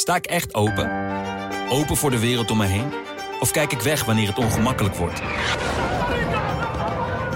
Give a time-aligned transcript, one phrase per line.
[0.00, 0.90] Sta ik echt open?
[1.70, 2.92] Open voor de wereld om me heen?
[3.40, 5.20] Of kijk ik weg wanneer het ongemakkelijk wordt?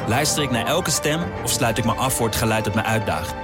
[0.09, 2.83] Luister ik naar elke stem of sluit ik me af voor het geluid dat me
[2.83, 3.35] uitdaagt?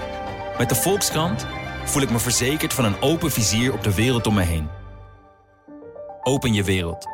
[0.58, 1.46] Met de Volkskrant
[1.84, 4.68] voel ik me verzekerd van een open vizier op de wereld om me heen.
[6.22, 7.04] Open je wereld.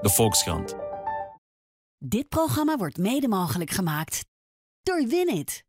[0.00, 0.74] De Volkskrant.
[1.98, 4.24] Dit programma wordt mede mogelijk gemaakt
[4.82, 5.64] door Winit.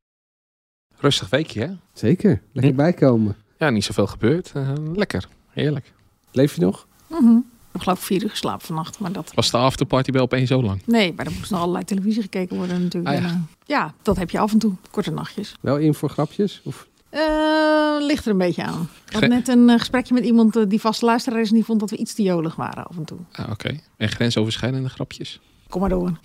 [0.97, 1.73] Rustig weekje, hè?
[1.93, 2.77] Zeker, lekker Hm.
[2.77, 3.36] bijkomen.
[3.57, 4.52] Ja, niet zoveel gebeurd.
[4.54, 5.93] Eh, lekker, heerlijk.
[6.31, 6.87] Leef je nog?
[7.07, 7.35] Mhm.
[7.37, 9.32] Ik heb geloof ik vier uur geslapen vannacht, maar dat...
[9.36, 10.82] Was de afterparty bij opeens zo lang?
[10.86, 13.15] Nee, maar er moest nog allerlei televisie gekeken worden natuurlijk.
[13.15, 13.27] Ah, ja.
[13.27, 14.73] En, eh, ja, dat heb je af en toe.
[14.91, 15.55] Korte nachtjes.
[15.61, 16.61] Wel in voor grapjes?
[16.63, 16.87] Of?
[17.10, 17.21] Eh,
[17.99, 18.89] ligt er een beetje aan.
[19.07, 21.49] Ik had net een eh, gesprekje met iemand die vast luisteraar is...
[21.49, 23.18] en die vond dat we iets te jolig waren af en toe.
[23.32, 23.79] Ah, oké.
[23.97, 25.39] En grensoverschrijdende grapjes?
[25.69, 26.11] Kom maar door.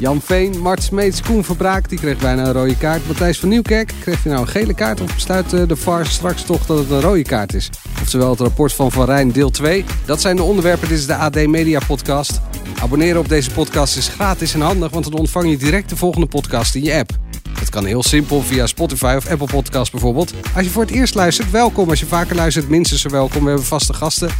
[0.00, 3.06] Jan Veen, Mart Smeets, Koen Verbraak, die kreeg bijna een rode kaart.
[3.06, 6.42] Matthijs van Nieuwkerk, kreeg hij nou een gele kaart of besluit eh, de VAR straks
[6.42, 7.70] toch dat het een rode kaart is?
[8.00, 9.84] Oftewel het rapport van Van Rijn deel 2.
[10.04, 12.40] Dat zijn de onderwerpen, dit is de AD Media podcast.
[12.82, 16.26] Abonneren op deze podcast is gratis en handig, want dan ontvang je direct de volgende
[16.26, 17.10] podcast in je app.
[17.58, 20.32] Dat kan heel simpel via Spotify of Apple Podcasts bijvoorbeeld.
[20.54, 21.88] Als je voor het eerst luistert, welkom.
[21.88, 23.42] Als je vaker luistert, minstens zo welkom.
[23.42, 24.30] We hebben vaste gasten.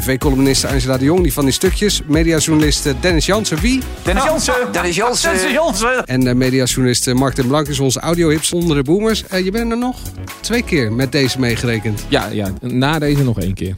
[0.00, 2.02] TV-columniste Angela de Jong, die van die stukjes.
[2.06, 3.80] Mediajournalist Dennis Jansen, wie?
[4.02, 4.54] Dennis Jansen.
[4.72, 5.32] Dennis Jansen.
[5.32, 6.04] Dennis Jansen.
[6.04, 9.26] En uh, mediajournalist eh, Mark den Blank is onze audiohip zonder de boomers.
[9.26, 9.96] Eh, je bent er nog
[10.40, 12.04] twee keer met deze meegerekend.
[12.08, 13.74] Ja, ja, na deze nog één keer.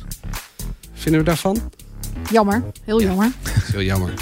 [0.94, 1.70] Vinden we daarvan?
[2.30, 3.32] Jammer, heel jammer.
[3.72, 4.12] Heel jammer.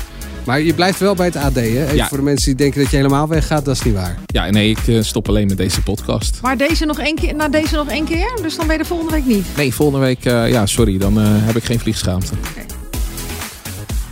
[0.45, 1.61] Maar je blijft wel bij het AD, hè?
[1.61, 2.09] Even Ja.
[2.09, 4.19] voor de mensen die denken dat je helemaal weggaat, dat is niet waar.
[4.27, 6.39] Ja, nee, ik eh, stop alleen met deze podcast.
[6.43, 8.39] Maar deze nog één keer, na deze nog één keer?
[8.43, 9.47] Dus dan ben je de volgende week niet.
[9.57, 12.33] Nee, volgende week, eh, ja, sorry, dan eh, heb ik geen vliegschaamte.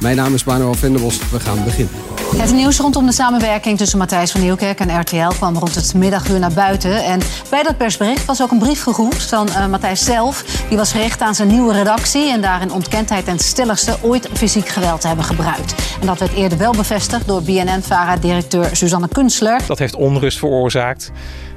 [0.00, 1.18] Mijn naam is Manuel Venderbos.
[1.30, 1.94] We gaan beginnen.
[2.34, 6.38] Het nieuws rondom de samenwerking tussen Matthijs van Nieuwkerk en RTL kwam rond het middaguur
[6.38, 7.04] naar buiten.
[7.04, 10.42] En bij dat persbericht was ook een brief gegroet van eh, Matthijs zelf.
[10.68, 12.30] Die was gericht aan zijn nieuwe redactie.
[12.32, 15.74] En daarin ontkent hij ten stelligste ooit fysiek geweld te hebben gebruikt.
[16.00, 19.60] En dat werd eerder wel bevestigd door BNN-VARA-directeur Suzanne Kunstler.
[19.66, 21.10] Dat heeft onrust veroorzaakt.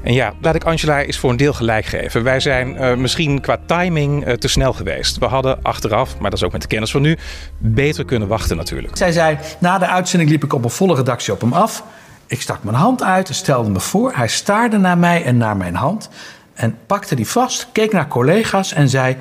[0.03, 2.23] En ja, laat ik Angela eens voor een deel gelijk geven.
[2.23, 5.17] Wij zijn eh, misschien qua timing eh, te snel geweest.
[5.17, 7.17] We hadden achteraf, maar dat is ook met de kennis van nu,
[7.57, 8.97] beter kunnen wachten natuurlijk.
[8.97, 11.83] Zij zei, na de uitzending liep ik op een volle redactie op hem af.
[12.27, 14.11] Ik stak mijn hand uit en stelde me voor.
[14.15, 16.09] Hij staarde naar mij en naar mijn hand.
[16.53, 19.17] En pakte die vast, keek naar collega's en zei...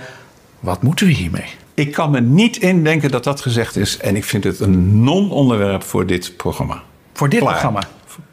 [0.61, 1.47] Wat moeten we hiermee?
[1.75, 3.99] Ik kan me niet indenken dat dat gezegd is.
[3.99, 6.83] En ik vind het een non-onderwerp voor dit programma.
[7.13, 7.53] Voor dit Klaar.
[7.53, 7.81] programma.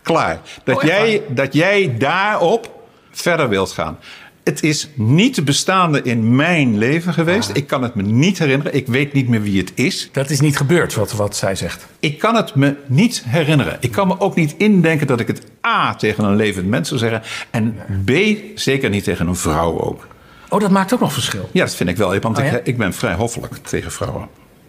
[0.06, 0.40] Klaar.
[0.64, 3.98] Dat, Oh, jij, dat jij daarop verder wilt gaan.
[4.44, 7.50] Het is niet bestaande in mijn leven geweest.
[7.54, 8.76] Ik kan het me niet herinneren.
[8.76, 10.10] Ik weet niet meer wie het is.
[10.12, 11.86] Dat is niet gebeurd, wat, wat zij zegt.
[12.00, 13.78] Ik kan het me niet herinneren.
[13.80, 17.00] Ik kan me ook niet indenken dat ik het A tegen een levend mens zou
[17.00, 17.22] zeggen.
[17.50, 18.12] En B
[18.56, 20.08] zeker niet tegen een vrouw ook.
[20.50, 21.50] Oh, dat maakt ook nog verschil.
[21.52, 22.20] Ja, dat vind ik wel.
[22.20, 22.52] Want Oh, ja?
[22.58, 24.28] ik, ik ben vrij hoffelijk tegen vrouwen.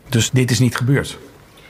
[0.08, 1.18] Dus dit is niet gebeurd.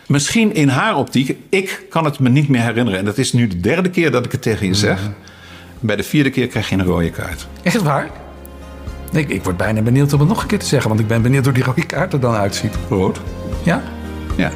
[0.09, 1.37] Misschien in haar optiek.
[1.49, 2.99] Ik kan het me niet meer herinneren.
[2.99, 5.11] En dat is nu de derde keer dat ik het tegen je zeg.
[5.81, 7.47] Bij de vierde keer krijg je een rode kaart.
[7.63, 8.11] Echt waar?
[9.13, 10.89] Ik, ik word bijna benieuwd om het nog een keer te zeggen.
[10.89, 12.75] Want ik ben benieuwd hoe die rode kaart er dan uitziet.
[12.89, 13.21] Rood?
[13.65, 13.83] Ja?
[14.37, 14.51] Ja.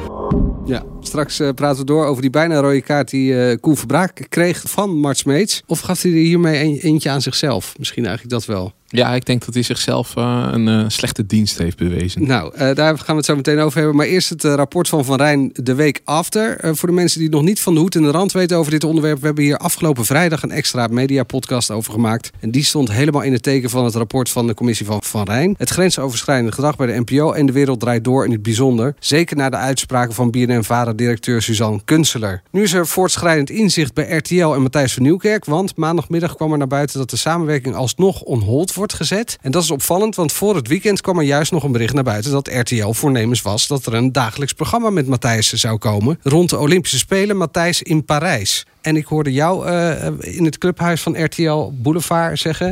[0.65, 4.25] Ja, straks eh, praten we door over die bijna rode kaart die eh Koen Verbraak
[4.29, 5.63] kreeg van Mart Smeets.
[5.67, 7.73] Of gaf hij er hiermee een, eentje aan zichzelf?
[7.77, 8.73] Misschien eigenlijk dat wel.
[8.91, 12.27] Ja, ik denk dat hij zichzelf eh, een eh, slechte dienst heeft bewezen.
[12.27, 13.95] Nou, eh, daar gaan we het zo meteen over hebben.
[13.95, 16.75] Maar eerst het rapport van Van Rijn de week after.
[16.75, 18.83] Voor de mensen die nog niet van de hoed en de rand weten over dit
[18.83, 19.19] onderwerp.
[19.19, 22.29] We hebben hier afgelopen vrijdag een extra mediapodcast over gemaakt.
[22.39, 25.23] En die stond helemaal in het teken van het rapport van de commissie van Van
[25.23, 25.55] Rijn.
[25.57, 28.95] Het grensoverschrijdende gedrag bij de NPO en de wereld draait door in het bijzonder.
[28.99, 32.41] Zeker na de uitspraken van BNN-VARA-directeur Suzanne Kunstler.
[32.51, 35.45] Nu is er voortschrijdend inzicht bij RTL en Matthijs van Nieuwkerk.
[35.45, 39.37] Want maandagmiddag kwam er naar buiten dat de samenwerking alsnog on hold wordt gezet.
[39.41, 42.03] En dat is opvallend, want voor het weekend kwam er juist nog een bericht naar
[42.03, 46.19] buiten dat RTL voornemens was dat er een dagelijks programma met Matthijs zou komen.
[46.23, 48.65] Rond de Olympische Spelen, Matthijs in Parijs.
[48.81, 52.71] En ik hoorde jou eh, in het clubhuis van RTL Boulevard zeggen.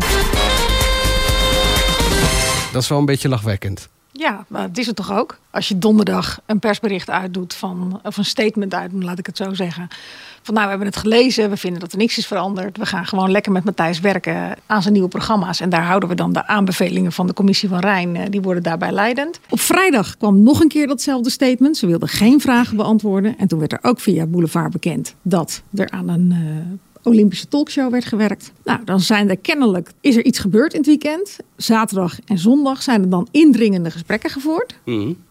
[2.71, 3.89] Dat is wel een beetje lachwekkend.
[4.19, 5.37] Ja, maar het is het toch ook?
[5.51, 9.53] Als je donderdag een persbericht uitdoet van, of een statement uitdoet, laat ik het zo
[9.53, 9.87] zeggen.
[10.41, 12.77] Van nou, we hebben het gelezen, we vinden dat er niks is veranderd.
[12.77, 15.59] We gaan gewoon lekker met Matthijs werken aan zijn nieuwe programma's.
[15.59, 18.63] En daar houden we dan de aanbevelingen van de commissie van Rijn, eh, die worden
[18.63, 19.39] daarbij leidend.
[19.49, 21.77] Op vrijdag kwam nog een keer datzelfde statement.
[21.77, 23.37] Ze wilden geen vragen beantwoorden.
[23.37, 27.91] En toen werd er ook via Boulevard bekend dat er aan een eh, Olympische talkshow
[27.91, 28.51] werd gewerkt.
[28.63, 31.37] Nou, dan zijn er kennelijk, is er iets gebeurd in het weekend.
[31.55, 34.75] Zaterdag en zondag zijn er dan indringende gesprekken gevoerd.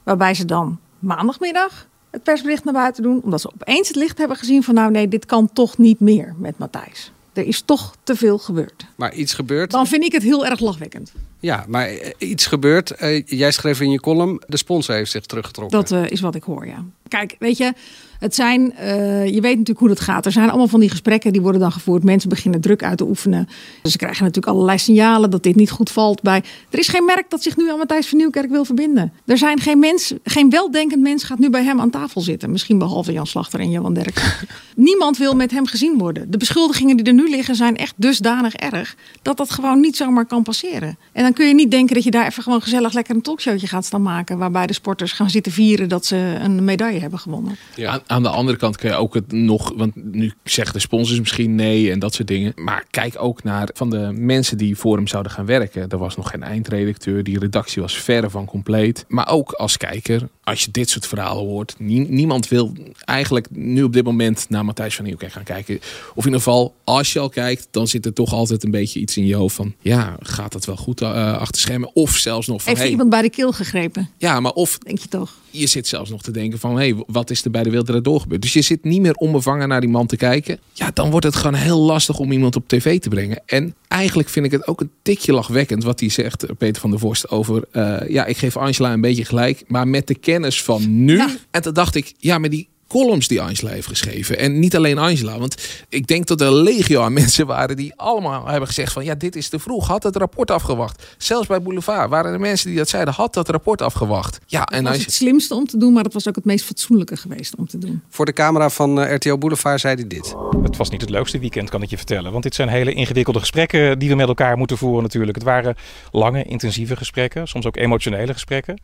[0.02, 3.20] Waarbij ze dan maandagmiddag het persbericht naar buiten doen.
[3.22, 6.34] Omdat ze opeens het licht hebben gezien van nou nee, dit kan toch niet meer
[6.38, 7.12] met Matthijs.
[7.32, 8.86] Er is toch te veel gebeurd.
[8.96, 9.70] Maar iets gebeurt.
[9.70, 11.12] Dan vind ik het heel erg lachwekkend.
[11.40, 12.90] Ja, maar eh, iets gebeurt.
[12.90, 15.78] Eh, jij schreef in je column, de sponsor heeft zich teruggetrokken.
[15.80, 16.84] Dat eh, is wat ik hoor, ja.
[17.08, 17.72] Kijk, weet je,
[18.18, 20.26] het zijn, eh, je weet natuurlijk hoe dat gaat.
[20.26, 22.04] Er zijn allemaal van die gesprekken die worden dan gevoerd.
[22.04, 23.48] Mensen beginnen druk uit te oefenen.
[23.82, 26.42] Dus ze krijgen natuurlijk allerlei signalen dat dit niet goed valt bij.
[26.70, 29.12] Er is geen merk dat zich nu aan Matthijs van Nieuwkerk wil verbinden.
[29.24, 32.50] Er zijn geen mens, geen weldenkend mens gaat nu bij hem aan tafel zitten.
[32.50, 34.46] Misschien behalve Jan Slachter en Johan Derk.
[34.76, 36.30] Niemand wil met hem gezien worden.
[36.30, 40.26] De beschuldigingen die er nu liggen zijn echt dusdanig erg dat dat gewoon niet zomaar
[40.26, 40.98] kan passeren.
[41.12, 43.66] En dan kun je niet denken dat je daar even gewoon gezellig lekker een talkshowtje
[43.66, 44.38] gaat staan maken.
[44.38, 47.56] Waarbij de sporters gaan zitten vieren dat ze een medaille hebben gewonnen.
[47.74, 48.02] Ja.
[48.08, 51.54] Aan, de andere kant kun je ook het nog, want nu zeggen de sponsors misschien
[51.54, 52.52] nee en dat soort dingen.
[52.56, 55.88] Maar kijk ook naar van de mensen die voor hem zouden gaan werken.
[55.88, 59.04] Er was nog geen eindredacteur, die redactie was verre van compleet.
[59.08, 62.72] Maar ook als kijker, als je dit soort verhalen hoort, nie- niemand wil
[63.04, 65.76] eigenlijk nu op dit moment naar Matthijs van Nieuwkerk gaan kijken.
[66.14, 69.00] Of in ieder geval, als je al kijkt, dan zit er toch altijd een beetje
[69.00, 71.90] iets in je hoofd van, ja, gaat dat wel goed eh, achter schermen?
[71.94, 74.10] Of zelfs nog van, Heeft hey, iemand bij de keel gegrepen?
[74.16, 75.34] ja, maar of Denk je toch?
[75.50, 78.04] Je zit zelfs nog te denken van, hé, hey, wat is er bij de Draait
[78.04, 78.42] Door gebeurd?
[78.42, 80.58] Dus je zit niet meer onbevangen naar die man te kijken.
[80.72, 83.42] Ja, dan wordt het gewoon heel lastig om iemand op tv te brengen.
[83.46, 86.90] En eigenlijk vind ik het ook een tikje lachwekkend wat hij zegt, eh, Peter van
[86.90, 90.62] der Vorst, over, eh, ja, ik geef Angela een beetje gelijk, maar met de kennis
[90.62, 91.16] van nu.
[91.16, 91.28] Ja.
[91.50, 94.38] En toen dacht ik, ja, maar die columns die Angela heeft geschreven.
[94.38, 98.46] En niet alleen Angela, want ik denk dat er legio aan mensen waren die allemaal
[98.46, 99.86] hebben gezegd van ja, dit is te vroeg.
[99.86, 101.06] Had het rapport afgewacht.
[101.18, 104.38] Zelfs bij Boulevard waren er mensen die dat zeiden, had dat rapport afgewacht.
[104.46, 106.44] Ja, en Dat was als het slimste om te doen, maar dat was ook het
[106.44, 108.02] meest fatsoenlijke geweest om te doen.
[108.08, 110.34] Voor de camera van eh, RTL Boulevard zei hij dit.
[110.62, 112.32] Het was niet het leukste weekend, kan ik je vertellen.
[112.32, 115.34] Want dit zijn hele ingewikkelde gesprekken die we met elkaar moeten voeren natuurlijk.
[115.34, 115.74] Het waren
[116.10, 118.78] lange, intensieve gesprekken, soms ook emotionele gesprekken.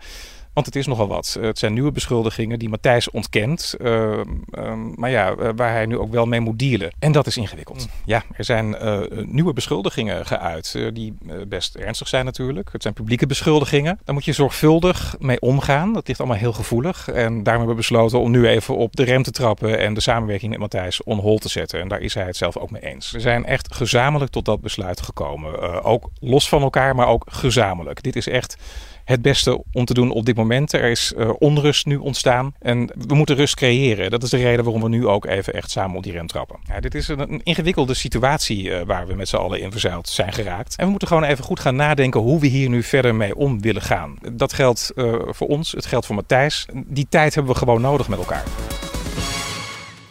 [0.55, 1.37] Want het is nogal wat.
[1.41, 3.75] Het zijn nieuwe beschuldigingen die Matthijs ontkent.
[3.81, 4.21] eh,
[4.51, 6.93] ehm, maar ja, eh, waar hij nu ook wel mee moet dealen.
[6.99, 7.89] En dat is ingewikkeld.
[8.05, 10.73] Ja, er zijn eh, nieuwe beschuldigingen geuit.
[10.77, 12.69] eh, die eh, best ernstig zijn natuurlijk.
[12.73, 13.99] Het zijn publieke beschuldigingen.
[14.05, 15.93] Daar moet je zorgvuldig mee omgaan.
[15.93, 17.09] Dat ligt allemaal heel gevoelig.
[17.09, 19.79] En daarom hebben we besloten om nu even op de rem te trappen.
[19.79, 21.81] En de samenwerking met Matthijs on hold te zetten.
[21.81, 23.11] En daar is hij het zelf ook mee eens.
[23.11, 25.63] We zijn echt gezamenlijk tot dat besluit gekomen.
[25.63, 28.03] Eh, ook los van elkaar, maar ook gezamenlijk.
[28.03, 28.57] Dit is echt
[29.05, 30.73] het beste om te doen op dit moment.
[30.73, 34.11] Er is eh, onrust nu ontstaan en we moeten rust creëren.
[34.11, 36.59] Dat is de reden waarom we nu ook even echt samen op die rem trappen.
[36.69, 40.09] Ja, dit is een, een ingewikkelde situatie eh, waar we met z'n allen in verzeild
[40.09, 40.77] zijn geraakt.
[40.77, 43.61] En we moeten gewoon even goed gaan nadenken hoe we hier nu verder mee om
[43.61, 44.17] willen gaan.
[44.33, 46.67] Dat geldt eh, voor ons, het geldt voor Matthijs.
[46.75, 48.45] Die tijd hebben we gewoon nodig met elkaar.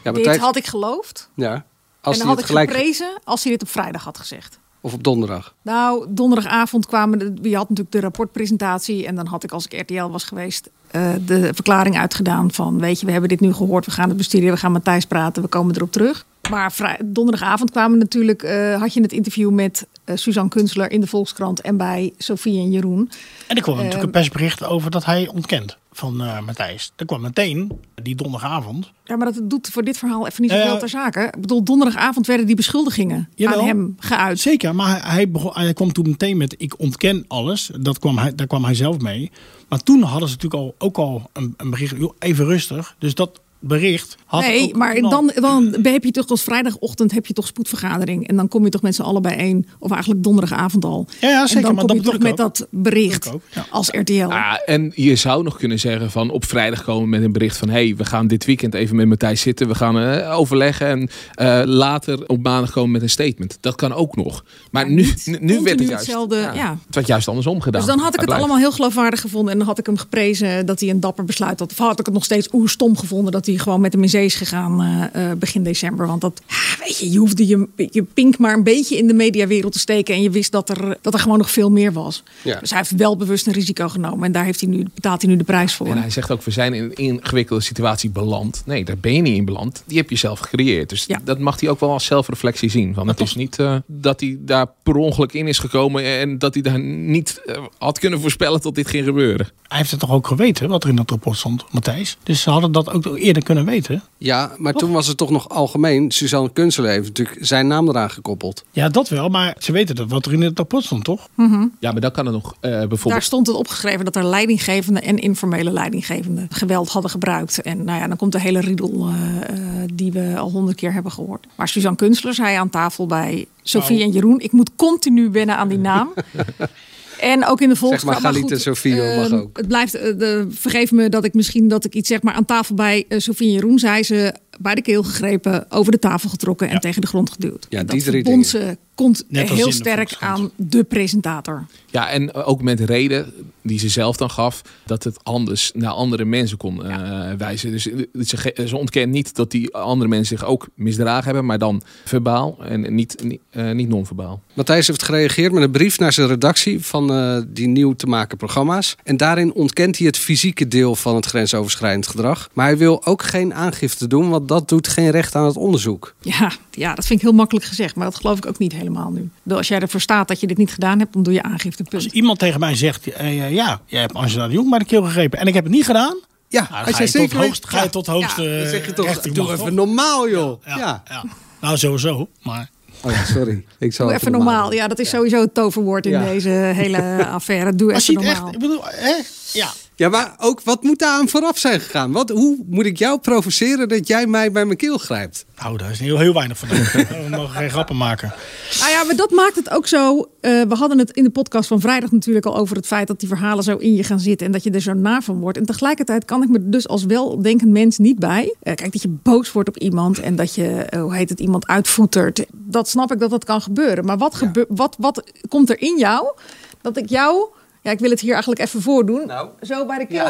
[0.03, 1.29] Ja, Dit had ik geloofd.
[1.35, 1.65] ja.
[2.01, 2.69] Als en dan had ik gelijk...
[2.69, 4.59] geprezen als hij dit op vrijdag had gezegd.
[4.85, 5.55] Of op donderdag.
[5.61, 9.81] Nou, donderdagavond kwamen de, je had natuurlijk de rapportpresentatie en dan had ik als ik
[9.81, 13.85] RTL was geweest eh, de verklaring uitgedaan van weet je we hebben dit nu gehoord,
[13.85, 16.25] we gaan het bestuderen, we gaan met Thijs praten, we komen erop terug.
[16.49, 21.01] Maar vrij, donderdagavond kwamen natuurlijk eh, had je het interview met eh, Suzanne Kunstler in
[21.01, 23.11] de Volkskrant en bij Sofie en Jeroen.
[23.47, 26.91] En er kwam natuurlijk Ehm, een persbericht over dat hij ontkent van eh, Matthijs.
[26.95, 28.91] Er kwam meteen, die donderdagavond.
[29.03, 31.21] Ja, maar dat doet voor dit verhaal even niet zoveel ter zake.
[31.21, 33.59] Ik bedoel, donderdagavond werden die beschuldigingen Jawel.
[33.59, 34.39] aan hem geuit.
[34.39, 37.71] Zeker, maar hij, begon, hij kwam toen meteen met ik ontken alles.
[37.79, 39.31] Dat kwam hij, daar kwam hij zelf mee.
[39.67, 42.95] Maar toen hadden ze natuurlijk al, ook al een, een bericht, even rustig.
[42.99, 47.25] Dus dat bericht had nee, ook maar dan, dan heb je toch als vrijdagochtend heb
[47.25, 48.27] je toch spoedvergadering.
[48.27, 49.67] En dan kom je toch met z'n allen bijeen.
[49.79, 51.07] Of eigenlijk donderdagavond al.
[51.21, 53.29] Ja, ja, zeker, En dan maar kom dat je toch met dat bericht
[53.69, 54.23] als RTL.
[54.23, 57.69] Ah, en je zou nog kunnen zeggen van op vrijdag komen met een bericht van
[57.69, 59.67] hey, we gaan dit weekend even met Matthijs zitten.
[59.67, 63.57] We gaan eh, overleggen en eh, later op maandag komen met een statement.
[63.61, 64.43] Dat kan ook nog.
[64.71, 66.77] Maar nu, nu, nu werd het juist, hetzelfde, ja.
[66.85, 67.81] het werd juist andersom gedaan.
[67.81, 68.43] Dus dan had ik het blijft.
[68.43, 69.51] allemaal heel geloofwaardig gevonden.
[69.51, 71.71] En dan had ik hem geprezen dat hij een dapper besluit had.
[71.71, 74.09] Of had ik het nog steeds oer stom gevonden dat hij gewoon met hem in
[74.09, 76.07] zee is gegaan eh, eh, begin december.
[76.07, 76.41] Want dat,
[76.79, 80.15] weet je, je hoefde je, je pink maar een beetje in de mediawereld te steken.
[80.15, 82.23] En je wist dat er, dat er gewoon nog veel meer was.
[82.41, 82.59] Ja.
[82.59, 84.25] Dus hij heeft wel bewust een risico genomen.
[84.25, 85.87] En daar heeft hij nu, betaalt hij nu de prijs voor.
[85.87, 88.63] En hij zegt ook, we zijn in een ingewikkelde situatie beland.
[88.65, 89.83] Nee, daar ben je niet in beland.
[89.85, 90.89] Die heb je zelf gecreëerd.
[90.89, 92.93] Dus dat mag hij ook wel als zelfreflectie zien.
[92.93, 96.03] Want het is niet eh, dat hij daar per ongeluk in is gekomen...
[96.03, 97.41] en dat hij daar niet
[97.77, 99.47] had kunnen voorspellen tot dit ging gebeuren.
[99.67, 102.17] Hij heeft het toch ook geweten wat er in dat rapport stond, Matthijs.
[102.23, 104.03] Dus ze hadden dat ook eerder kunnen weten.
[104.17, 106.11] Ja, maar toen was het toch nog algemeen.
[106.11, 108.63] Suzanne Kunstler heeft natuurlijk zijn naam eraan gekoppeld.
[108.71, 109.29] Ja, dat wel.
[109.29, 111.27] Maar ze weten dat wat er in het rapport stond, toch?
[111.35, 111.67] Mhm.
[111.79, 113.03] Ja, maar dan kan het nog eh, bijvoorbeeld...
[113.03, 117.61] Daar stond het opgeschreven dat er leidinggevende en informele leidinggevende geweld hadden gebruikt.
[117.61, 120.93] En nou ja, dan komt de hele riedel eh, eh, die we al honderd keer
[120.93, 121.47] hebben gehoord.
[121.55, 124.07] Maar Suzanne Kunstler zei aan tafel bij Sofie Nou.
[124.07, 126.13] en Jeroen: ik moet continu wennen aan die naam.
[127.23, 128.21] En ook in de Zeg maar Volkskrant.
[128.21, 129.57] Galit goed, en Sofie mag ehm, ook.
[129.57, 132.45] Het blijft, eh, de, vergeef me dat ik misschien dat ik iets zeg, maar aan
[132.45, 134.33] tafel bij eh, Sofie en Jeroen zei ze.
[134.59, 137.65] bij de keel gegrepen, over de tafel getrokken en tegen de grond geduwd.
[137.69, 138.77] Ja, die drie dingen.
[138.95, 141.65] Komt heel sterk aan de presentator.
[141.89, 145.91] Ja, en ook met de reden die ze zelf dan gaf, dat het anders naar
[145.91, 147.71] andere mensen kon eh, wijzen.
[147.71, 151.57] Dus eh, ze, ze ontkent niet dat die andere mensen zich ook misdragen hebben, maar
[151.57, 154.41] dan verbaal en niet, niet, eh, niet non-verbaal.
[154.53, 158.37] Matthijs heeft gereageerd met een brief naar zijn redactie van eh, die nieuw te maken
[158.37, 158.95] programma's.
[159.03, 162.49] En daarin ontkent hij het fysieke deel van het grensoverschrijdend gedrag.
[162.53, 166.13] Maar hij wil ook geen aangifte doen, want dat doet geen recht aan het onderzoek.
[166.21, 168.82] Ja, ja, dat vind ik heel makkelijk gezegd, maar dat geloof ik ook niet helemaal
[169.11, 169.29] nu.
[169.55, 171.83] Als jij ervoor staat dat je dit niet gedaan hebt, dan doe je aangifte.
[171.91, 172.13] Als Punt.
[172.15, 175.39] iemand tegen mij zegt, eh, ja, jij hebt Angela de Jong bij de keel gegrepen
[175.39, 177.67] en ik heb het niet gedaan, Ja, nou, als ga jij je, tot zeker hoogst,
[177.67, 179.69] ga je tot hoogste Ja, dan zeg je toch, doe mag, even toch?
[179.75, 180.63] normaal joh.
[180.65, 181.03] Ja, Ja.
[181.09, 181.23] ja.
[181.61, 182.27] Nou, sowieso.
[182.41, 182.69] Maar
[183.05, 183.65] Oh ja, sorry.
[183.79, 184.73] Ik zal Doe even normaal.
[184.73, 186.23] Ja, dat is sowieso het toverwoord in Ja.
[186.25, 187.75] deze hele affaire.
[187.75, 188.45] Doe als even je het normaal.
[188.53, 189.13] echt, ik bedoel, hè?
[189.53, 189.69] Ja.
[189.95, 192.11] Ja, maar ook wat moet daar aan vooraf zijn gegaan?
[192.11, 195.45] Wat, hoe moet ik jou provoceren dat jij mij bij mijn keel grijpt?
[195.61, 196.69] Nou, daar is heel, heel weinig van.
[197.23, 198.33] We mogen geen grappen maken.
[198.79, 200.29] Nou ja, maar dat maakt het ook zo.
[200.41, 203.19] eh, we hadden het in de podcast van vrijdag natuurlijk al over het feit dat
[203.19, 205.57] die verhalen zo in je gaan zitten en dat je er zo na van wordt.
[205.57, 208.55] En tegelijkertijd kan ik me dus als weldenkend mens niet bij.
[208.61, 211.39] Eh, kijk, dat je boos wordt op iemand en dat je, eh, hoe heet het,
[211.39, 212.45] iemand uitvoetert.
[212.53, 214.05] Dat snap ik dat dat kan gebeuren.
[214.05, 216.33] Maar wat, gebeur, wat, wat komt er in jou
[216.81, 217.47] dat ik jou,
[217.83, 219.49] ja, ik wil het hier eigenlijk even voordoen, Nou.
[219.61, 220.27] zo bij de keel.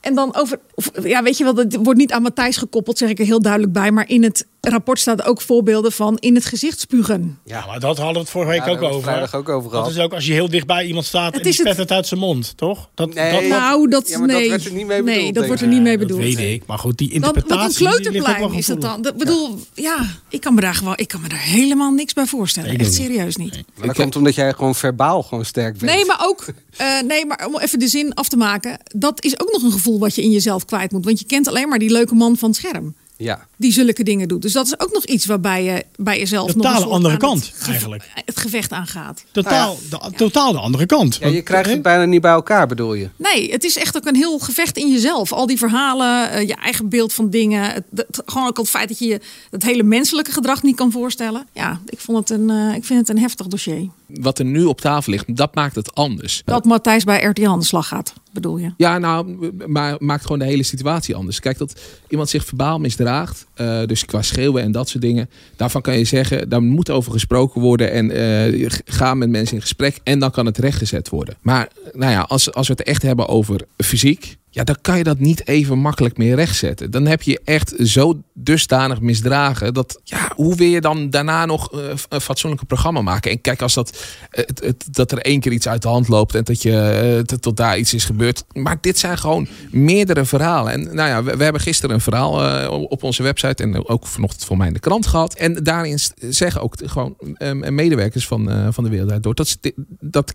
[0.00, 3.08] En dan over, of, ja, weet je wel, het wordt niet aan Matthijs gekoppeld, zeg
[3.08, 3.90] ik er heel duidelijk bij.
[3.90, 7.38] Maar in het rapport staan ook voorbeelden van in het gezicht spugen.
[7.44, 9.02] Ja, maar dat hadden we het vorige week Ja, ook over.
[9.02, 11.50] vrijdag ook over Dat is ook als je heel dichtbij iemand staat Het en die
[11.50, 12.88] is het- spet het uit zijn mond, toch?
[12.94, 13.30] Dat, Nee.
[13.32, 14.48] dat, dat, Nou, dat, Ja, maar dat nee.
[14.48, 15.72] werd er niet mee nee, bedoeld, dat denk wordt er ik.
[15.74, 16.22] niet mee dat bedoeld.
[16.22, 16.66] weet ik.
[16.66, 17.78] Maar goed, die wat een interpretatie...
[17.78, 19.02] die ligt ook wel kleuterplein is dat dan.
[19.02, 19.96] Dat bedoel, ja,
[20.28, 22.68] ik kan me daar gewoon, ik kan me daar helemaal niks bij voorstellen.
[22.68, 23.06] Nee, ik Echt niet.
[23.08, 23.62] serieus niet.
[23.76, 25.92] Maar dat komt omdat jij gewoon verbaal gewoon sterk bent.
[25.92, 26.44] Nee, maar ook,
[26.76, 29.72] eh, nee, maar om even de zin af te maken, dat is ook nog een
[29.72, 31.04] gevoel wat je in jezelf kwijt moet.
[31.04, 32.94] Want je kent alleen maar die leuke man van het scherm.
[33.16, 33.46] Ja.
[33.64, 34.42] Die zulke dingen doet.
[34.42, 37.18] Dus dat is ook nog iets waarbij je bij jezelf De nog een andere aan
[37.20, 38.10] kant, het, eigenlijk.
[38.24, 39.24] Het gevecht aangaat.
[39.32, 41.16] Totaal, de, totaal de andere kant.
[41.20, 43.08] ja, je krijgt het bijna niet bij elkaar, bedoel je?
[43.16, 45.32] Nee, het is echt ook een heel gevecht in jezelf.
[45.32, 47.72] Al die verhalen, eh, je eigen beeld van dingen.
[47.72, 50.90] Het, het- gewoon ook het feit dat je je het hele menselijke gedrag niet kan
[50.92, 51.46] voorstellen.
[51.52, 53.88] Ja, ik, vond het een, eh, ik vind het een heftig dossier.
[54.06, 56.42] Wat er nu op tafel ligt, dat maakt het anders.
[56.44, 58.72] Dat Matthijs bij RTL aan de slag gaat, bedoel je?
[58.76, 61.40] Ja, nou, maar maakt gewoon de hele situatie anders.
[61.40, 65.82] Kijk, dat iemand zich verbaal misdraagt, eh, dus qua schreeuwen en dat soort dingen, daarvan
[65.82, 69.98] kan je zeggen, daar moet over gesproken worden en eh, ga met mensen in gesprek
[70.02, 71.36] en dan kan het rechtgezet worden.
[71.40, 75.04] Maar nou ja, als, als we het echt hebben over fysiek, ja, dan kan je
[75.04, 76.90] dat niet even makkelijk meer rechtzetten.
[76.90, 81.72] Dan heb je echt zo dusdanig misdragen dat, ja, hoe wil je dan daarna nog
[81.72, 83.30] eh, een fatsoenlijke programma maken?
[83.30, 86.34] En kijk, als dat, eh, het, dat er één keer iets uit de hand loopt
[86.34, 86.80] en dat je
[87.28, 88.44] eh, tot- daar iets is gebeurd.
[88.52, 90.72] Maar dit zijn gewoon meerdere verhalen.
[90.72, 94.56] En nou ja, we, hebben gisteren een verhaal op onze website en ook vanochtend voor
[94.56, 95.34] mij in de krant gehad.
[95.34, 99.74] En daarin zeggen ook gewoon eh, medewerkers van, van de wereld door dat ze dit-
[100.00, 100.34] dat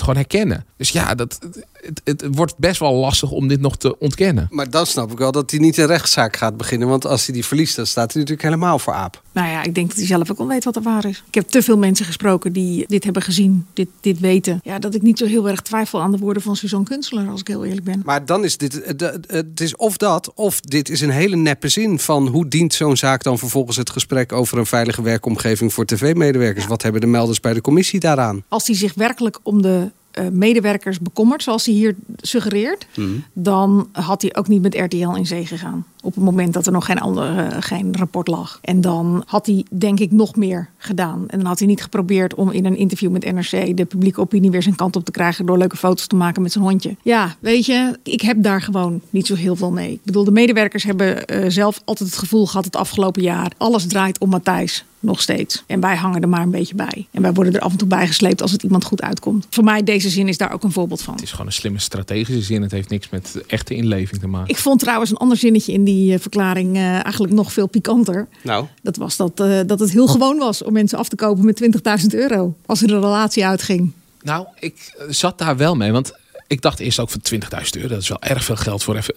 [0.00, 0.64] gewoon herkennen.
[0.76, 1.38] Dus ja, dat,
[1.86, 4.46] het, het wordt best wel lastig om dit nog te ontkennen.
[4.50, 6.88] Maar dan snap ik wel dat hij niet een rechtszaak gaat beginnen.
[6.88, 9.22] Want als hij die verliest, dan staat hij natuurlijk helemaal voor aap.
[9.32, 11.22] Nou ja, ik denk dat hij zelf ook wel weet wat er waar is.
[11.26, 14.60] Ik heb te veel mensen gesproken die dit hebben gezien, dit, dit weten.
[14.62, 17.40] Ja, dat ik niet zo heel erg twijfel aan de woorden van Suzanne Kunstler, als
[17.40, 18.02] ik heel eerlijk ben.
[18.04, 21.68] Maar dan is dit, het- het is of dat, of dit is een hele neppe
[21.68, 25.84] zin van hoe dient zo'n zaak dan vervolgens het gesprek over een veilige werkomgeving voor
[25.86, 26.66] tv-medewerkers?
[26.66, 28.42] Wat hebben de melders bij de commissie daaraan?
[28.48, 29.82] Als hij zich werkelijk om de eh,
[30.32, 32.86] medewerkers bekommert, zoals hij hier suggereert,
[33.32, 35.86] dan had hij ook niet met RTL in zee gegaan.
[36.06, 38.58] Op het moment dat er nog geen, andere, eh, geen rapport lag.
[38.62, 41.24] En dan had hij, denk ik, nog meer gedaan.
[41.28, 44.50] En dan had hij niet geprobeerd om in een interview met NRC de publieke opinie
[44.50, 46.96] weer zijn kant op te krijgen door leuke foto's te maken met zijn hondje.
[47.02, 49.92] Ja, weet je, ik heb daar gewoon niet zo heel veel mee.
[49.92, 53.52] Ik bedoel, de medewerkers hebben eh, zelf altijd het gevoel gehad het afgelopen jaar.
[53.56, 54.84] Alles draait om Matthijs.
[55.00, 55.62] Nog steeds.
[55.66, 57.06] En wij hangen er maar een beetje bij.
[57.10, 59.46] En wij worden er af en toe bijgesleept als het iemand goed uitkomt.
[59.50, 61.14] Voor mij, deze zin is daar ook een voorbeeld van.
[61.14, 62.62] Het is gewoon een slimme strategische zin.
[62.62, 64.48] Het heeft niks met echte inleving te maken.
[64.48, 68.28] Ik vond trouwens een ander zinnetje in die eh, verklaring eh, eigenlijk nog veel pikanter.
[68.42, 71.44] Nou, Dat was dat, eh, dat het heel gewoon was om mensen af te kopen
[71.44, 72.54] met 20.000 euro.
[72.66, 73.92] Als er een relatie uitging.
[74.22, 75.92] Nou, ik zat daar wel mee.
[75.92, 76.12] Want
[76.46, 77.88] ik dacht eerst ook van 20.000 euro.
[77.88, 79.14] Dat is wel erg veel geld voor even.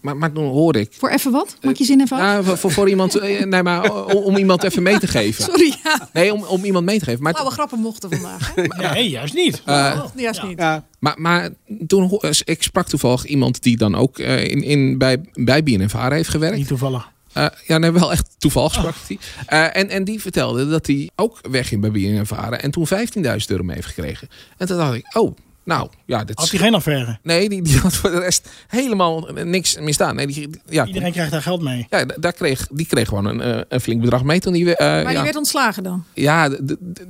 [0.00, 0.88] Maar, maar toen hoorde ik.
[0.98, 1.56] Voor even wat?
[1.62, 2.22] Maak je zin even af?
[2.22, 3.14] Ja, voor, voor, voor iemand.
[3.16, 5.44] eh, Nee, maar om, om iemand even mee te geven.
[5.50, 6.08] Sorry, ja.
[6.12, 7.22] Nee, om, om iemand mee te geven.
[7.22, 8.54] Maar, grappen mochten vandaag.
[8.54, 8.62] Hè?
[8.92, 9.62] Nee, juist niet.
[9.64, 10.56] eh, Oh, juist niet.
[10.98, 11.50] maar, maar
[11.86, 16.28] toen ik sprak toevallig iemand die dan ook eh, in, in, bij, bij BNNVARA heeft
[16.28, 16.56] gewerkt.
[16.56, 17.10] Niet toevallig.
[17.32, 19.18] Eh, ja, nee, wel echt toevallig sprak die.
[19.46, 23.62] Eh, en, en die vertelde dat hij ook wegging bij BNNVARA en toen 15.000 euro
[23.62, 24.28] mee heeft gekregen.
[24.56, 25.36] En toen dacht ik, oh,
[25.68, 27.18] Nou, ja, dat Had hij geen affaire?
[27.22, 30.14] Nee, die, die had voor de rest helemaal niks misdaan.
[30.16, 31.86] Nee, die, ja, Iedereen krijgt daar geld mee.
[31.90, 34.76] ja, daar kreeg, die kreeg gewoon een, eh, een flink bedrag mee toen die...
[34.76, 36.04] eh, Maar die ja, werd ontslagen dan.
[36.14, 36.50] ja,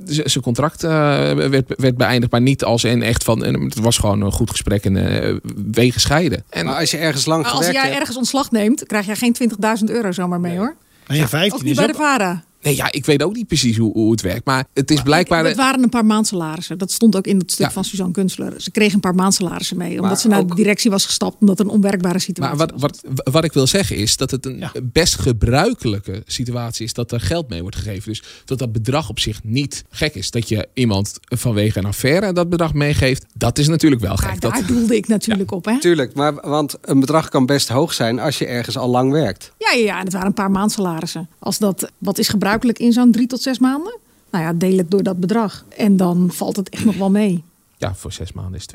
[0.05, 0.89] zijn contract eh,
[1.33, 3.43] werd, werd beëindigd, maar niet als in echt van...
[3.43, 6.43] Het was gewoon een goed gesprek en wegen scheiden.
[6.49, 7.99] En Maar als je ergens lang als jij hebt...
[7.99, 9.35] ergens ontslag neemt, krijg jij geen
[9.79, 10.75] 20.000 euro zomaar mee hoor.
[11.07, 12.43] Nee, ja, Ook 15 niet is bij de VARA.
[12.61, 15.45] Nee, ja, ik weet ook niet precies hoe, hoe het werkt, maar het is blijkbaar...
[15.45, 16.77] Het waren een paar maandsalarissen.
[16.77, 17.71] Dat stond ook in het stuk Ja.
[17.71, 18.53] van Suzanne Kunstler.
[18.61, 19.89] Ze kregen een paar maandsalarissen mee.
[19.89, 21.35] Omdat Maar ze naar ook- de directie was gestapt.
[21.39, 22.91] Omdat het een onwerkbare situatie Maar wat, was.
[23.13, 24.71] wat, wat ik wil zeggen is dat het een Ja.
[24.83, 25.15] best
[25.53, 28.09] gebruikelijke situatie is dat er geld mee wordt gegeven.
[28.11, 30.31] Dus dat dat bedrag op zich niet gek is.
[30.31, 34.41] Dat je iemand vanwege een affaire dat bedrag meegeeft, dat is natuurlijk wel Maar gek.
[34.41, 35.65] daar Dat, doelde ik natuurlijk op.
[35.65, 35.79] Hè?
[35.79, 39.51] Tuurlijk, maar want een bedrag kan best hoog zijn als je ergens al lang werkt.
[39.57, 41.29] Ja, ja, ja, en het waren een paar maandsalarissen.
[41.39, 43.97] Als dat, wat is gebruikelijk in zo'n drie tot zes maanden?
[44.31, 45.65] Nou ja, deel het door dat bedrag.
[45.77, 47.43] En dan valt het echt nog wel mee.
[47.77, 48.65] ja, voor zes maanden is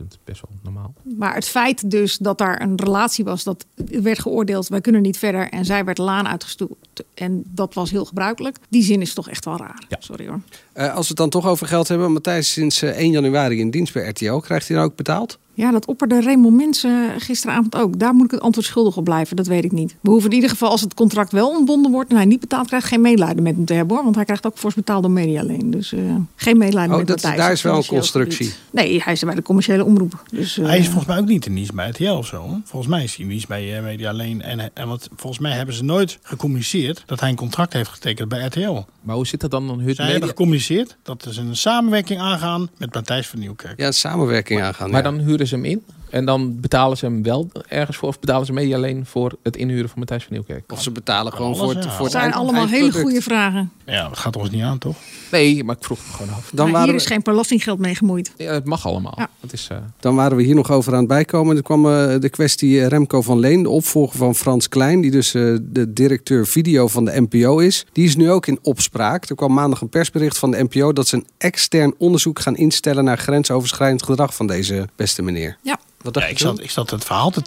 [0.00, 0.94] 20.000 best wel normaal.
[1.18, 5.18] Maar het feit dus dat daar een relatie was, dat werd geoordeeld, wij kunnen niet
[5.18, 5.48] verder.
[5.48, 7.04] En zij werd laan uitgestuurd.
[7.14, 8.56] En dat was heel gebruikelijk.
[8.68, 9.84] Die zin is toch echt wel raar.
[9.88, 9.96] Ja.
[9.98, 10.40] Sorry hoor.
[10.74, 12.12] Eh, als we het dan toch over geld hebben.
[12.12, 14.34] Matthijs sinds eh, 1 januari in dienst bij RTL.
[14.36, 15.38] Krijgt hij dan ook betaald?
[15.56, 17.98] Ja, dat opperde Raymond Mensen gisteravond ook.
[17.98, 19.36] Daar moet ik het antwoord schuldig op blijven.
[19.36, 19.96] Dat weet ik niet.
[20.00, 22.66] We hoeven in ieder geval, als het contract wel ontbonden wordt en hij niet betaald
[22.66, 24.04] krijgt, geen medelijden met hem te hebben hoor.
[24.04, 25.70] Want hij krijgt ook fors betaald door media alleen.
[25.70, 26.00] Dus eh,
[26.36, 28.46] geen medelijden Oh, met dat- Matthijs daar is wel een constructie.
[28.46, 28.58] gebied.
[28.70, 30.22] Nee, hij is bij de commerciële omroep.
[30.30, 32.36] Dus, eh, Hij is volgens mij ook niet in dienst bij RTL of zo.
[32.36, 32.60] hoor.
[32.64, 34.42] Volgens mij is hij in dienst bij eh, Media Alleen.
[34.42, 38.28] En, en wat, volgens mij hebben ze nooit gecommuniceerd dat hij een contract heeft getekend
[38.28, 38.84] bij RTL.
[39.02, 39.66] Maar hoe zit dat dan?
[39.66, 40.26] dan Zij hebben media?
[40.64, 43.80] Gecommuniceerd dat ze een samenwerking aangaan met Matthijs van Nieuwkerk.
[43.80, 44.90] Ja, samenwerking aangaan.
[44.90, 45.10] Maar ja.
[45.10, 45.82] dan huren ze hem in
[46.14, 49.56] en dan betalen ze hem wel ergens voor of betalen ze media alleen voor het
[49.56, 50.72] inhuren van Matthijs van Nieuwkerk?
[50.72, 51.90] Of ze betalen gewoon alles, voor het, ja.
[51.90, 53.72] voor het zijn eind- allemaal hele goede vragen.
[53.86, 54.96] Ja, dat gaat ons niet aan, toch?
[55.30, 56.50] Nee, maar ik vroeg het gewoon af.
[56.52, 58.32] Dan Maar hier we, is geen belastinggeld mee gemoeid.
[58.36, 59.14] Ja, het mag allemaal.
[59.16, 59.28] Ja.
[59.40, 61.56] Het is, eh, dan waren we hier nog over aan het bijkomen.
[61.56, 65.10] Er kwam eh, de kwestie eh, Remco van Leen, de opvolger van Frans Klein, die
[65.10, 67.86] dus eh, de directeur video van de NPO is.
[67.92, 69.28] Die is nu ook in opspraak.
[69.28, 73.04] Er kwam maandag een persbericht van de NPO dat ze een extern onderzoek gaan instellen
[73.04, 75.56] naar grensoverschrijdend gedrag van deze beste meneer.
[75.62, 75.78] Ja.
[76.02, 77.40] Wat Ja, dacht ik, je zat, ik zat het verhaal te...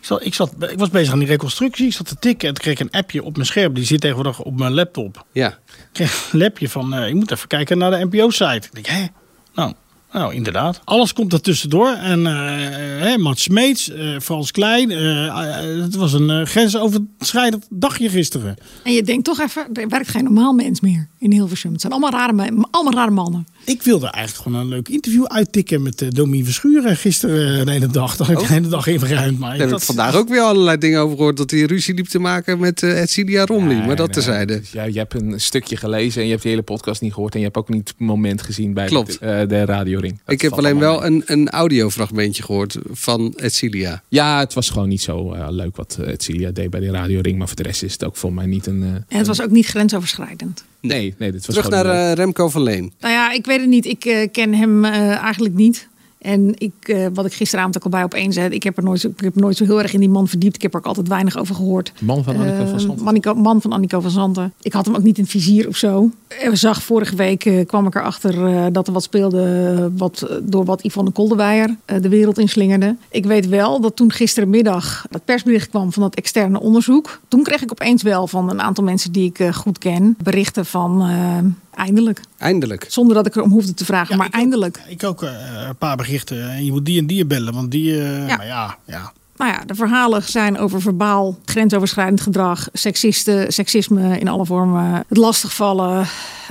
[0.00, 1.86] Ik, zat, ik, zat, ik was bezig aan die reconstructie.
[1.86, 3.74] Ik zat te tikken en toen kreeg ik een appje op mijn scherm.
[3.74, 5.24] Die zit tegenwoordig op mijn laptop.
[5.32, 5.48] Ja.
[5.48, 8.66] Ik kreeg een appje van, eh, ik moet even kijken naar de NPO-site.
[8.66, 9.06] Ik denk, hè?
[9.54, 9.74] Nou,
[10.14, 10.80] nou, inderdaad.
[10.84, 11.88] Alles komt er tussendoor.
[11.92, 14.90] En eh hè, Mats Smeets, eh, Frans Klein.
[14.90, 18.56] eh, eh, het was een grensoverschrijdend dagje gisteren.
[18.82, 21.72] En je denkt toch even, er werkt geen normaal mens meer in Hilversum.
[21.72, 23.46] Het zijn allemaal rare, allemaal rare mannen.
[23.64, 27.70] Ik wilde eigenlijk gewoon een leuk interview uittikken met uh, Domien Verschuren gisteren eh, de
[27.70, 28.16] hele dag.
[28.16, 29.38] Dat heb ik de hele dag ingeruimd.
[29.38, 31.36] Maar Daar heb ik dat- vandaag ook weer allerlei dingen over gehoord.
[31.36, 33.76] Dat hij ruzie liep te maken met uh, Edcilia Romney.
[33.86, 34.52] maar dat Nee, terzijde.
[34.52, 34.62] nee.
[34.72, 37.32] Ja, je hebt een stukje gelezen en je hebt de hele podcast niet gehoord.
[37.32, 39.18] En je hebt ook niet het moment gezien bij Klopt.
[39.20, 40.20] de, eh, de radioring.
[40.24, 44.02] Dat Ik heb alleen wel een, een audiofragmentje gehoord van Edcilia.
[44.08, 47.38] Ja, het was gewoon niet zo eh, leuk wat uh, Celia deed bij de radioring.
[47.38, 48.82] Maar voor de rest is het ook voor mij niet een...
[48.82, 50.64] eh, En het was ook niet grensoverschrijdend.
[50.86, 52.92] Nee, nee, dit was Terug gewoon naar een- uh, Remco van Leen.
[53.00, 53.86] Nou ja, ik weet het niet.
[53.86, 55.88] Ik uh, ken hem uh, eigenlijk niet.
[56.24, 58.82] En ik, uh, wat ik gisteravond ook al bij op één zet, ik heb er
[58.82, 60.54] nooit, zo, ik heb nooit zo heel erg in die man verdiept.
[60.54, 61.92] Ik heb er ook altijd weinig over gehoord.
[62.00, 63.04] Man van Annico Uh, van Zanten.
[63.04, 64.52] Manico, man van Annico van Zanten.
[64.62, 66.10] Ik had hem ook niet in het vizier of zo.
[66.28, 70.64] Ik zag vorige week uh, kwam ik erachter uh, dat er wat speelde wat, door
[70.64, 72.96] wat Yvonne Koldewijer de wereld inslingerde.
[73.10, 77.20] Ik weet wel dat toen gisterenmiddag dat persbericht kwam van dat externe onderzoek.
[77.28, 81.10] Toen kreeg ik opeens wel van een aantal mensen die ik goed ken berichten van
[81.10, 81.36] uh,
[81.74, 82.20] eindelijk.
[82.38, 82.86] Eindelijk.
[82.88, 84.78] Zonder dat ik erom hoefde te vragen, Ja, maar ik eindelijk.
[84.84, 85.30] Ook, ik ook uh,
[85.68, 86.50] een paar berichten.
[86.50, 87.92] En je moet die en die bellen, want die...
[87.92, 88.36] Uh, Ja.
[88.36, 89.12] Maar ja, ja.
[89.36, 95.16] Nou ja, de verhalen zijn over verbaal, grensoverschrijdend gedrag, seksisten, seksisme in alle vormen, het
[95.16, 96.06] lastigvallen.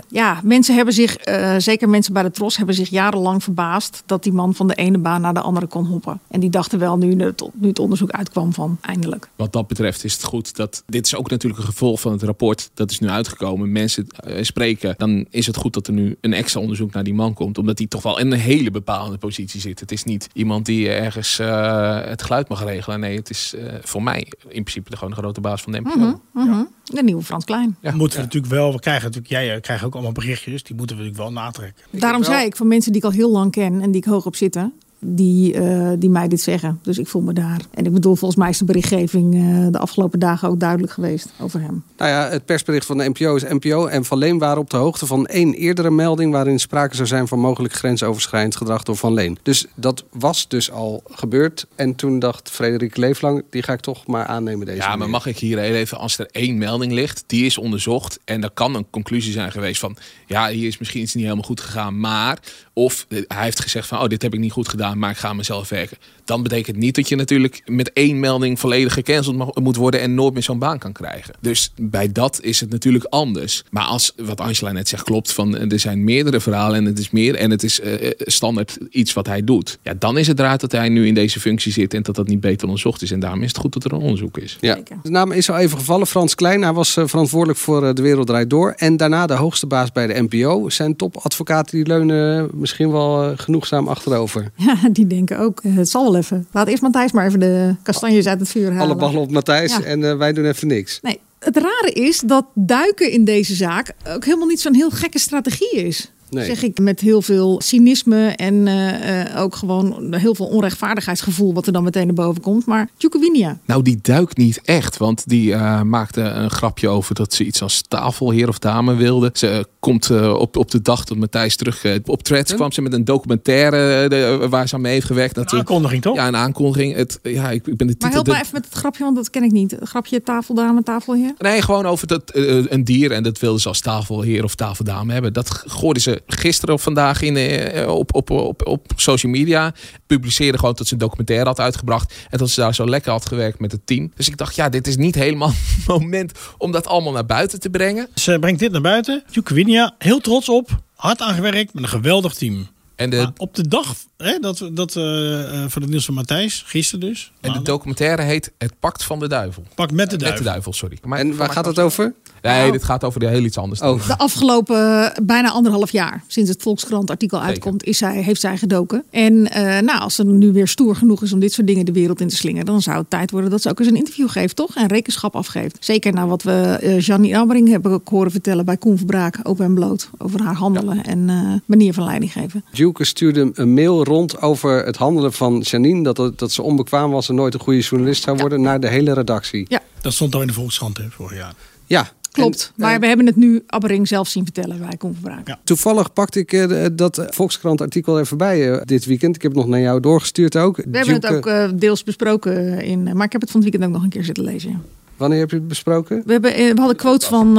[0.08, 4.24] Ja, mensen hebben zich, uh, zeker mensen bij de Tros, hebben zich jarenlang verbaasd dat
[4.24, 6.20] die man van de ene baan naar de andere kon hoppen.
[6.28, 9.30] En die dachten wel, nu nu het onderzoek uitkwam, van eindelijk.
[9.36, 10.84] Wat dat betreft is het goed dat.
[10.86, 13.72] Dit is ook natuurlijk een gevolg van het rapport dat is nu uitgekomen.
[13.72, 14.94] Mensen uh, spreken.
[14.98, 17.58] Dan is het goed dat er nu een extra onderzoek naar die man komt.
[17.58, 19.80] Omdat hij toch wel in een hele bepaalde positie zit.
[19.80, 22.73] Het is niet iemand die ergens uh, het geluid mag regelen.
[22.98, 25.96] Nee, het is uh, voor mij in principe de gewoon grote baas van de NPO.
[25.96, 26.68] Mm -hmm, mm -hmm.
[26.84, 27.78] De nieuwe Frans Klein.
[27.82, 27.92] Ja.
[27.96, 31.04] Moeten we natuurlijk wel, we krijgen natuurlijk, jij krijgt ook allemaal berichtjes, die moeten we
[31.04, 31.84] natuurlijk wel natrekken.
[31.90, 34.02] Daarom Ik wel- zei ik van mensen die ik al heel lang ken en die
[34.02, 34.74] ik hoog op zitten.
[35.06, 36.80] Die, uh, die mij dit zeggen.
[36.82, 37.62] Dus ik voel me daar.
[37.74, 41.34] En ik bedoel, volgens mij is de berichtgeving uh, de afgelopen dagen ook duidelijk geweest
[41.40, 41.84] over hem.
[41.98, 44.78] Nou ja, het persbericht van de NPO is NPO en Van Leen waren op de
[44.78, 49.14] hoogte van één eerdere melding waarin sprake zou zijn van mogelijk grensoverschrijdend gedrag door Van
[49.14, 49.38] Leen.
[49.44, 51.68] Dus dat was dus al gebeurd.
[51.76, 55.26] En toen dacht Frederik Leeflang, die ga ik toch maar aannemen deze Ja, maar mag
[55.26, 58.20] ik hier heel even, als er één melding ligt, die is onderzocht.
[58.26, 61.46] En er kan een conclusie zijn geweest van, ja, hier is misschien iets niet helemaal
[61.46, 62.00] goed gegaan.
[62.00, 62.40] Maar
[62.74, 65.18] Of eh, hij heeft gezegd van, oh, dit heb ik niet goed gedaan, maar ik
[65.18, 65.98] ga mezelf werken.
[66.26, 70.14] Dan betekent niet dat je natuurlijk met één melding volledig gecanceld mag, moet worden en
[70.14, 71.34] nooit meer zo'n baan kan krijgen.
[71.40, 73.64] Dus bij dat is het natuurlijk anders.
[73.70, 77.00] Maar als wat Angela net zegt klopt, van eh, er zijn meerdere verhalen en het
[77.00, 79.78] is meer en het is eh, standaard iets wat hij doet.
[79.82, 82.28] Ja, dan is het raar dat hij nu in deze functie zit en dat dat
[82.28, 83.12] niet beter onderzocht is.
[83.12, 84.58] En daarom is het goed dat er een onderzoek is.
[84.60, 84.80] Ja.
[85.04, 86.08] De naam is al even gevallen.
[86.08, 88.74] Frans Klein, hij was verantwoordelijk voor De Wereld Draait Door.
[88.78, 90.70] En daarna de hoogste baas bij de NPO.
[90.70, 94.52] Zijn topadvocaten die leunen misschien wel eh, genoegzaam achterover.
[94.66, 96.48] Ja, die denken ook, eh, het zal wel even.
[96.52, 98.82] Laat eerst Matthijs maar even de kastanjes uit het vuur halen.
[98.82, 99.82] Alle ballen op Matthijs Ja.
[99.84, 101.00] en eh, wij doen even niks.
[101.02, 105.20] Nee, het rare is dat duiken in deze zaak ook helemaal niet zo'n heel gekke
[105.20, 106.12] strategie is.
[106.34, 106.46] Nee.
[106.46, 111.66] Zeg ik met heel veel cynisme en eh, eh, ook gewoon heel veel onrechtvaardigheidsgevoel wat
[111.68, 112.66] er dan meteen naar boven komt.
[112.66, 117.34] Maar Djokovinia, Nou, die duikt niet echt, want die eh, maakte een grapje over dat
[117.34, 119.30] ze iets als tafelheer of dame wilde.
[119.34, 122.94] Ze komt eh, op, op de dag dat Matthijs terug op Threads kwam ze met
[122.94, 125.38] een documentaire de- waar ze aan mee heeft gewerkt.
[125.38, 126.16] Een aankondiging, toch?
[126.16, 126.96] Ja, een aankondiging.
[126.96, 128.08] Het, ja, ik, ik ben de titel.
[128.08, 129.72] maar help de- me even met het grapje, want dat ken ik niet.
[129.72, 131.34] Het grapje tafeldame, tafelheer.
[131.38, 133.12] Nee, gewoon over dat, een dier.
[133.12, 135.34] En dat wilden ze als tafelheer of tafeldame hebben.
[135.34, 139.74] Dat gooiden ze gisteren of vandaag in, eh, op, op, op, op social media.
[140.08, 142.14] Publiceerden gewoon dat ze een documentaire had uitgebracht.
[142.30, 144.12] En dat ze daar zo lekker had gewerkt met het team.
[144.16, 147.60] Dus ik dacht, ja, dit is niet helemaal het moment om dat allemaal naar buiten
[147.60, 148.08] te brengen.
[148.16, 149.24] Ze brengt dit naar buiten.
[149.32, 150.82] Djokovinia, heel trots op.
[150.96, 152.68] Hard aangewerkt met een geweldig team.
[152.96, 156.14] En de, Maar op de dag hè, dat, dat eh, eh, van het nieuws van
[156.14, 157.32] Matthijs, gisteren dus.
[157.42, 159.64] en de documentaire heet Het Pact van de Duivel.
[159.76, 160.38] Pak met de Met duif.
[160.38, 160.98] de duivel, sorry.
[161.04, 162.14] Maar, En waar gaat het over?
[162.52, 163.82] Nee, dit gaat over heel iets anders.
[163.82, 168.42] Oh, De afgelopen eh, bijna anderhalf jaar, sinds het Volkskrant artikel uitkomt, is zij, heeft
[168.42, 169.04] zij gedoken.
[169.10, 171.92] En eh, nou, als ze nu weer stoer genoeg is om dit soort dingen de
[171.92, 174.30] wereld in te slingen, dan zou het tijd worden dat ze ook eens een interview
[174.30, 174.76] geeft, toch?
[174.76, 175.78] En rekenschap afgeeft.
[175.80, 179.74] Zeker na wat we eh Janine Abbering hebben horen vertellen bij Koen Verbraak, open en
[179.74, 182.66] bloot, over haar handelen en eh, manier van leiding geven.
[182.72, 186.14] Duke stuurde een mail rond over het handelen van Janine.
[186.14, 188.62] Dat, dat ze onbekwaam was en nooit een goede journalist zou worden.
[188.62, 189.66] Naar de hele redactie.
[189.70, 191.54] Ja, Dat stond al in de Volkskrant hè, vorig jaar.
[191.86, 192.72] Ja, klopt.
[192.76, 195.48] En, maar eh, we hebben het nu Abbering zelf zien vertellen bij Koen Verbraak.
[195.48, 195.60] Ja.
[195.64, 199.36] Toevallig pakte ik eh, dat Volkskrant artikel even bij eh, dit weekend.
[199.36, 200.76] Ik heb het nog naar jou doorgestuurd ook.
[200.76, 203.96] We hebben het ook deels besproken, in, maar ik heb het van het weekend ook
[203.96, 204.70] nog een keer zitten lezen.
[204.70, 204.80] ja.
[205.18, 206.22] Wanneer heb je het besproken?
[206.26, 207.58] We, hebben, we hadden quotes van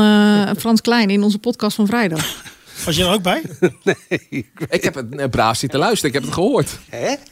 [0.56, 2.42] Frans Klein in onze podcast van vrijdag.
[2.84, 3.42] Was je er ook bij?
[4.68, 6.08] Ik heb het eh, braaf zitten luisteren.
[6.08, 6.78] Ik heb het gehoord.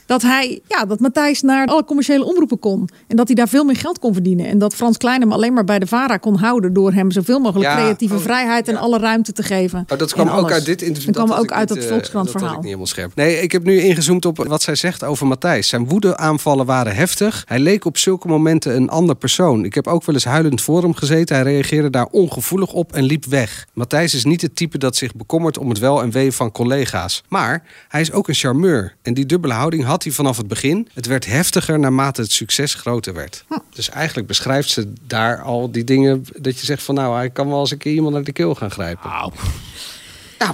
[0.07, 2.89] Dat hij, ja, dat Matthijs naar alle commerciële omroepen kon.
[3.07, 4.47] En dat hij daar veel meer geld kon verdienen.
[4.47, 6.73] En dat Frans Klein hem alleen maar bij de VARA kon houden.
[6.73, 9.85] Door hem zoveel mogelijk Ja, creatieve oh, vrijheid en alle ruimte te geven.
[9.89, 11.15] Oh, dat kwam ook uit dit interview.
[11.15, 12.51] Dat kwam ook uit dat eh, Volkskrant dat had verhaal.
[12.51, 13.15] ik niet helemaal scherp.
[13.15, 15.69] Nee, ik heb nu ingezoomd op wat zij zegt over Matthijs.
[15.69, 17.45] Zijn woedeaanvallen waren heftig.
[17.47, 19.65] Hij leek op zulke momenten een ander persoon.
[19.65, 21.37] Ik heb ook wel eens huilend voor hem gezeten.
[21.37, 23.67] Hij reageerde daar ongevoelig op en liep weg.
[23.73, 27.23] Matthijs is niet het type dat zich bekommert om het wel en wee van collega's.
[27.29, 28.95] Maar hij is ook een charmeur.
[29.03, 30.89] En die dubbele houding had hij vanaf het begin.
[30.95, 33.45] Het werd heftiger naarmate het succes groter werd.
[33.75, 37.49] Dus eigenlijk beschrijft ze daar al die dingen dat je zegt van nou, hij kan
[37.49, 39.11] wel eens een keer iemand naar de keel gaan grijpen.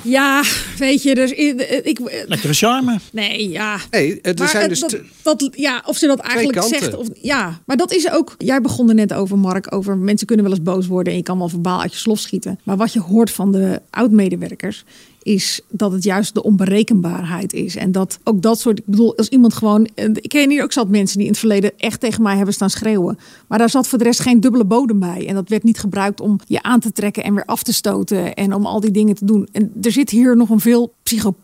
[0.05, 0.43] Ja,
[0.79, 2.99] weet je, dus ik, ik, Lekkere charme.
[3.13, 3.79] nee, ja.
[3.91, 5.01] Nee, er Maar zijn het- dus...
[5.23, 6.79] dat, ja, of ze dat eigenlijk kanten.
[6.79, 6.97] zegt.
[6.97, 8.35] Of, ja, maar dat is ook.
[8.39, 9.75] Jij begon er net over, Mark.
[9.75, 11.13] Over mensen kunnen wel eens boos worden.
[11.13, 12.59] En je kan wel verbaal uit je slof schieten.
[12.65, 14.85] Maar wat je hoort van de oud-medewerkers.
[15.29, 17.77] Is dat het juist de onberekenbaarheid is.
[17.77, 18.79] En dat ook dat soort.
[18.79, 19.89] Ik bedoel, als iemand gewoon.
[19.95, 22.55] eh, Ik ken hier ook zat mensen die in het verleden echt tegen mij hebben
[22.55, 23.19] staan schreeuwen.
[23.49, 25.29] Maar daar zat voor de rest geen dubbele bodem bij.
[25.29, 28.35] En dat werd niet gebruikt om je aan te trekken en weer af te stoten.
[28.35, 29.49] En om al die dingen te doen.
[29.53, 31.35] En er zit hier nog een veel psycho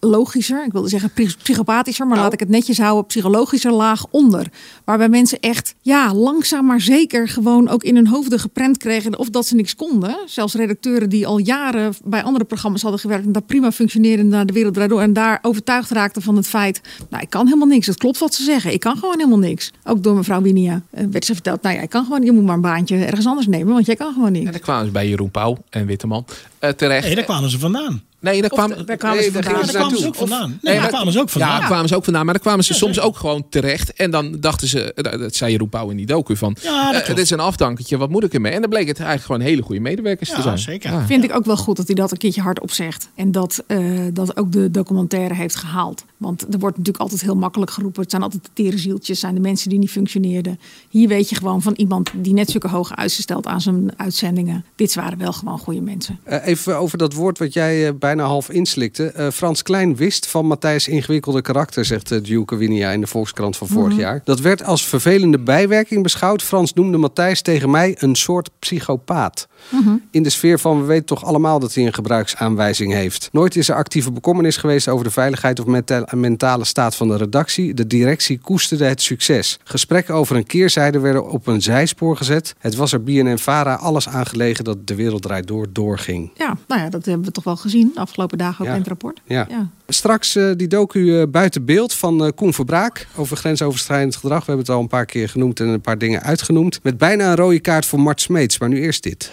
[0.00, 4.46] logischer, ik wilde zeggen psy- psychopathischer, maar laat ik het netjes houden, psychologischer laag onder.
[4.84, 9.30] Waarbij mensen echt, ja, langzaam maar zeker gewoon ook in hun hoofden geprent kregen of
[9.30, 10.16] dat ze niks konden.
[10.26, 14.46] Zelfs redacteuren die al jaren bij andere programma's hadden gewerkt en daar prima functioneren naar
[14.46, 16.80] de wereld Draait Door en daar overtuigd raakten van het feit,
[17.10, 17.86] nou, ik kan helemaal niks.
[17.86, 18.72] Het klopt wat ze zeggen.
[18.72, 19.72] Ik kan gewoon helemaal niks.
[19.84, 22.44] Ook door mevrouw Winia eh, werd ze verteld, nou ja, ik kan gewoon, je moet
[22.44, 24.46] maar een baantje ergens anders nemen, want jij kan gewoon niet.
[24.46, 26.24] En dan kwamen ze bij Jeroen Pauw en Witteman
[26.58, 27.04] eh, terecht.
[27.06, 28.02] Nee, daar kwamen ze vandaan.
[28.32, 29.64] Nee, daar kwamen, daar kwamen nee, ze daar vandaan.
[29.64, 30.48] gingen Daar ze kwamen ze ook vandaan.
[30.48, 31.50] Nee, Nee, daar maar- kwamen ze ook vandaan.
[31.52, 32.24] Ja, daar kwamen ze ook vandaan.
[32.24, 33.92] Maar dan kwamen ze soms ook gewoon terecht.
[33.92, 36.56] En dan dachten ze, eh, dat zei Jeroen Pauw in die docu van...
[36.62, 38.52] Ja, dat eh, dit is een afdankertje, wat moet ik ermee?
[38.52, 40.58] En dan bleek het eigenlijk gewoon hele goede medewerkers te Ja, zijn.
[40.58, 40.90] zeker.
[40.90, 41.06] Ja.
[41.06, 43.08] Vind ik ook wel goed dat hij dat een keertje hardop zegt.
[43.14, 43.78] En dat, eh,
[44.12, 46.04] dat ook de documentaire heeft gehaald.
[46.16, 48.00] Want er wordt natuurlijk altijd heel makkelijk geroepen.
[48.02, 50.60] Het zijn altijd de tere zieltjes, zijn de mensen die niet functioneerden.
[50.90, 54.64] Hier weet je gewoon van iemand die net zulke hoge eisen stelt aan zijn uitzendingen.
[54.76, 56.18] Dit waren wel gewoon goede mensen.
[56.24, 59.06] Eh, even over dat woord wat jij eh, bijna half inslikte.
[59.06, 63.56] Eh, Frans Klein wist van Matthijs ingewikkelde karakter, zegt uh, Duke Winia in de Volkskrant
[63.56, 64.00] van vorig Mhm.
[64.00, 64.20] jaar.
[64.24, 66.42] Dat werd als vervelende bijwerking beschouwd.
[66.42, 69.48] Frans noemde Matthijs tegen mij een soort psychopaat.
[69.68, 69.94] Mhm.
[70.10, 73.28] In de sfeer van we weten toch allemaal dat hij een gebruiksaanwijzing heeft.
[73.32, 77.16] Nooit is er actieve bekommernis geweest over de veiligheid of menta- mentale staat van de
[77.16, 77.74] redactie.
[77.74, 79.58] De directie koesterde het succes.
[79.64, 82.54] Gesprekken over een keerzijde werden op een zijspoor gezet.
[82.58, 86.30] Het was er BNN Vara alles aangelegen dat de wereld draait door doorging.
[86.34, 88.72] Ja, nou ja, dat hebben we toch wel gezien de afgelopen dagen ook Ja.
[88.72, 89.20] in het rapport.
[89.24, 89.46] Ja.
[89.50, 89.68] Ja.
[89.88, 94.38] Straks eh, die docu eh, buiten beeld van eh, Koen Verbraak over grensoverschrijdend gedrag.
[94.38, 96.80] We hebben het al een paar keer genoemd en een paar dingen uitgenoemd.
[96.82, 98.58] Met bijna een rode kaart voor Mart Smeets.
[98.58, 99.32] Maar nu eerst dit.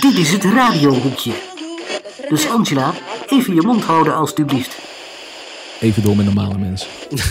[0.00, 1.32] Dit is het radiohoekje.
[2.28, 2.94] Dus Angela,
[3.28, 4.76] even je mond houden alstublieft.
[5.80, 6.88] Even door met normale mensen.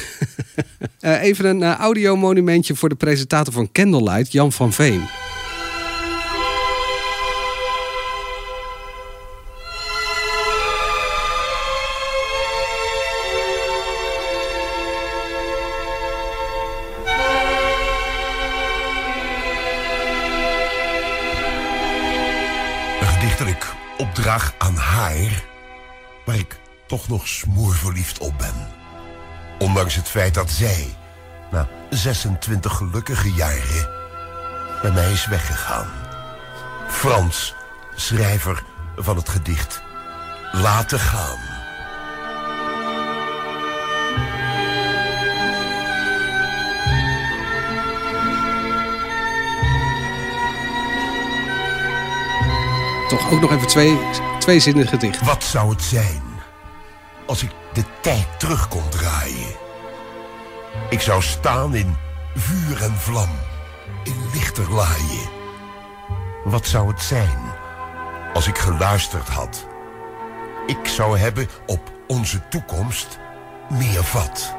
[0.99, 5.01] Eh, even een audiomonumentje voor de presentator van Candlelight, Jan van Veen.
[25.05, 25.43] Haar,
[26.25, 28.67] waar ik toch nog smoorverliefd op ben.
[29.59, 30.95] Ondanks het feit dat zij,
[31.51, 33.89] na 26 gelukkige jaren,
[34.81, 35.87] bij mij is weggegaan.
[36.89, 37.55] Frans,
[37.95, 38.63] schrijver
[38.95, 39.83] van het gedicht
[40.51, 41.37] Laten gaan.
[53.07, 53.97] Toch ook nog even twee,
[54.45, 55.25] twee zinnen gedicht.
[55.25, 56.21] Wat zou het zijn
[57.25, 59.55] als ik de tijd terug kon draaien?
[60.89, 61.95] Ik zou staan in
[62.35, 63.29] vuur en vlam,
[64.03, 65.29] in lichterlaaien.
[66.43, 67.39] Wat zou het zijn
[68.33, 69.67] als ik geluisterd had?
[70.67, 73.19] Ik zou hebben op onze toekomst
[73.69, 74.55] meer vat.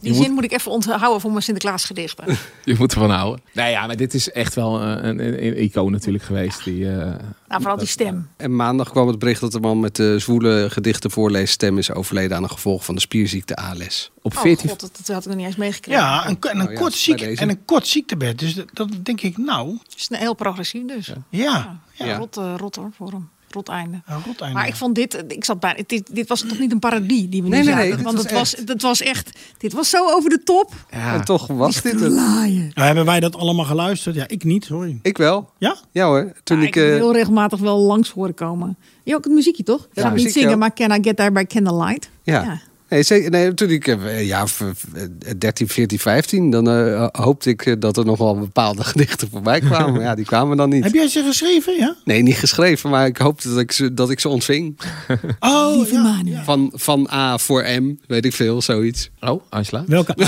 [0.00, 2.24] Die zin moet, moet ik even onthouden voor mijn Sinterklaasgedichten.
[2.64, 3.42] je moet ervan houden.
[3.52, 6.64] Nou ja, maar dit is echt wel een, een, een icoon natuurlijk geweest.
[6.64, 8.28] Die, eh, Nou, vooral die stem.
[8.36, 12.36] En maandag kwam het bericht dat de man met de zwoele gedichten voorleesstem is overleden
[12.36, 14.10] aan een gevolg van de spierziekte ALS.
[14.22, 16.02] op Oh 14 god, dat, dat had ik nog niet eens meegekregen.
[16.02, 18.38] Ja, een, en een, Oh ja, kort, ziek, en een kort ziektebed.
[18.38, 21.06] Dus dat, dat denk ik, nou, Het is een heel progressief dus.
[21.06, 21.80] Ja, ja.
[21.92, 22.16] ja, Ja.
[22.16, 23.28] Rot, eh, rot hoor, voor hem.
[23.50, 24.02] Rot einde.
[24.06, 24.54] Een rot einde.
[24.54, 27.42] Maar ik vond dit, ik zat bij, dit, dit was toch niet een parodie die
[27.42, 27.88] we nu Nee, nee, zagen?
[27.94, 28.68] nee, Want het was, echt.
[28.68, 30.72] het was echt, dit was zo over de top.
[30.90, 31.14] Ja.
[31.14, 32.12] En toch was dit het.
[32.12, 32.70] Laaien.
[32.74, 34.14] Nou, hebben wij dat allemaal geluisterd?
[34.14, 34.98] Ja, ik niet, sorry.
[35.02, 35.50] Ik wel.
[35.58, 35.76] Ja?
[35.92, 36.32] Ja hoor.
[36.44, 38.76] Toen Ja, ik, ik heb eh, heel regelmatig wel langs horen komen.
[39.04, 39.80] Je ook het muziekje toch?
[39.84, 40.58] Ik Ja, ga niet zingen, ook.
[40.58, 42.10] maar Can I Get There by Candlelight?
[42.22, 42.60] ja.
[42.90, 47.50] Nee, zeker, nee, toen ik eh, ja, v- v- 13, 14, 15, dan eh, hoopte
[47.50, 49.92] ik eh, dat er nog wel bepaalde gedichten voorbij kwamen.
[49.92, 50.84] Maar ja, die kwamen dan niet.
[50.84, 51.76] Heb jij ze geschreven?
[51.76, 51.96] Ja?
[52.04, 54.78] Nee, niet geschreven, maar ik hoopte dat ik ze, dat ik ze ontving.
[55.40, 56.02] Oh, Lieve ja.
[56.02, 56.36] Manu.
[56.44, 59.10] Van, van A voor M, weet ik veel, zoiets.
[59.20, 59.84] Oh, Angela.
[59.86, 60.14] Welke?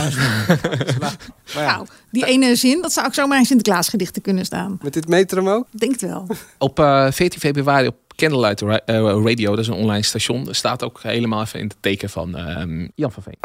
[1.55, 4.79] Nou, die ene zin, dat zou ook zomaar in Sinterklaasgedichten kunnen staan.
[4.83, 5.66] Met dit metrum ook?
[5.70, 6.27] Denk het wel.
[6.59, 7.96] Op eh, 14 februari op
[8.28, 12.11] Candlelight eh, Radio, dat is een online station, staat ook helemaal even in het teken
[12.11, 13.37] van ehm, Jan van Veen.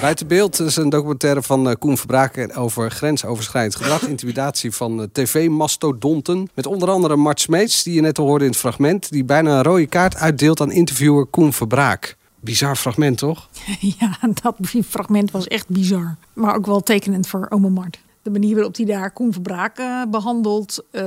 [0.00, 4.02] Buiten beeld is een documentaire van eh, Koen Verbraken over grensoverschrijdend gedrag.
[4.02, 6.48] intimidatie van eh, tv-mastodonten.
[6.54, 9.10] Met onder andere Mart Smeets, die je net al hoorde in het fragment.
[9.10, 12.16] Die bijna een rode kaart uitdeelt aan interviewer Koen Verbraak.
[12.40, 13.48] Bizar fragment, toch?
[13.98, 14.54] Ja, dat
[14.86, 16.16] fragment was echt bizar.
[16.32, 17.98] Maar ook wel tekenend voor Ome Mart.
[18.28, 21.02] De manier waarop hij daar Koen Verbraak eh, behandelt, eh,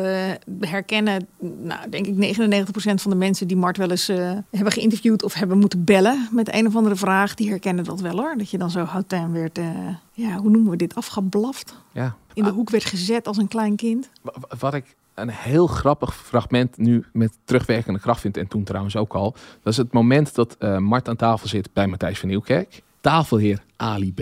[0.59, 1.27] herkennen,
[1.61, 5.33] nou, denk ik 99% van de mensen die Mart wel eens eh, hebben geïnterviewd of
[5.33, 8.33] hebben moeten bellen met een of andere vraag, die herkennen dat wel hoor.
[8.37, 9.65] Dat je dan zo houtin werd, eh,
[10.13, 11.75] ja, hoe noemen we dit, afgeblaft.
[11.91, 12.15] Ja.
[12.33, 14.09] In de hoek werd gezet als een klein kind.
[14.21, 18.63] Wa- wa- Wat ik een heel grappig fragment nu met terugwerkende kracht vind, en toen
[18.63, 19.31] trouwens ook al,
[19.63, 22.81] dat is het moment dat Mart aan tafel zit bij Matthijs van Nieuwkerk.
[23.01, 24.19] Tafelheer Ali B.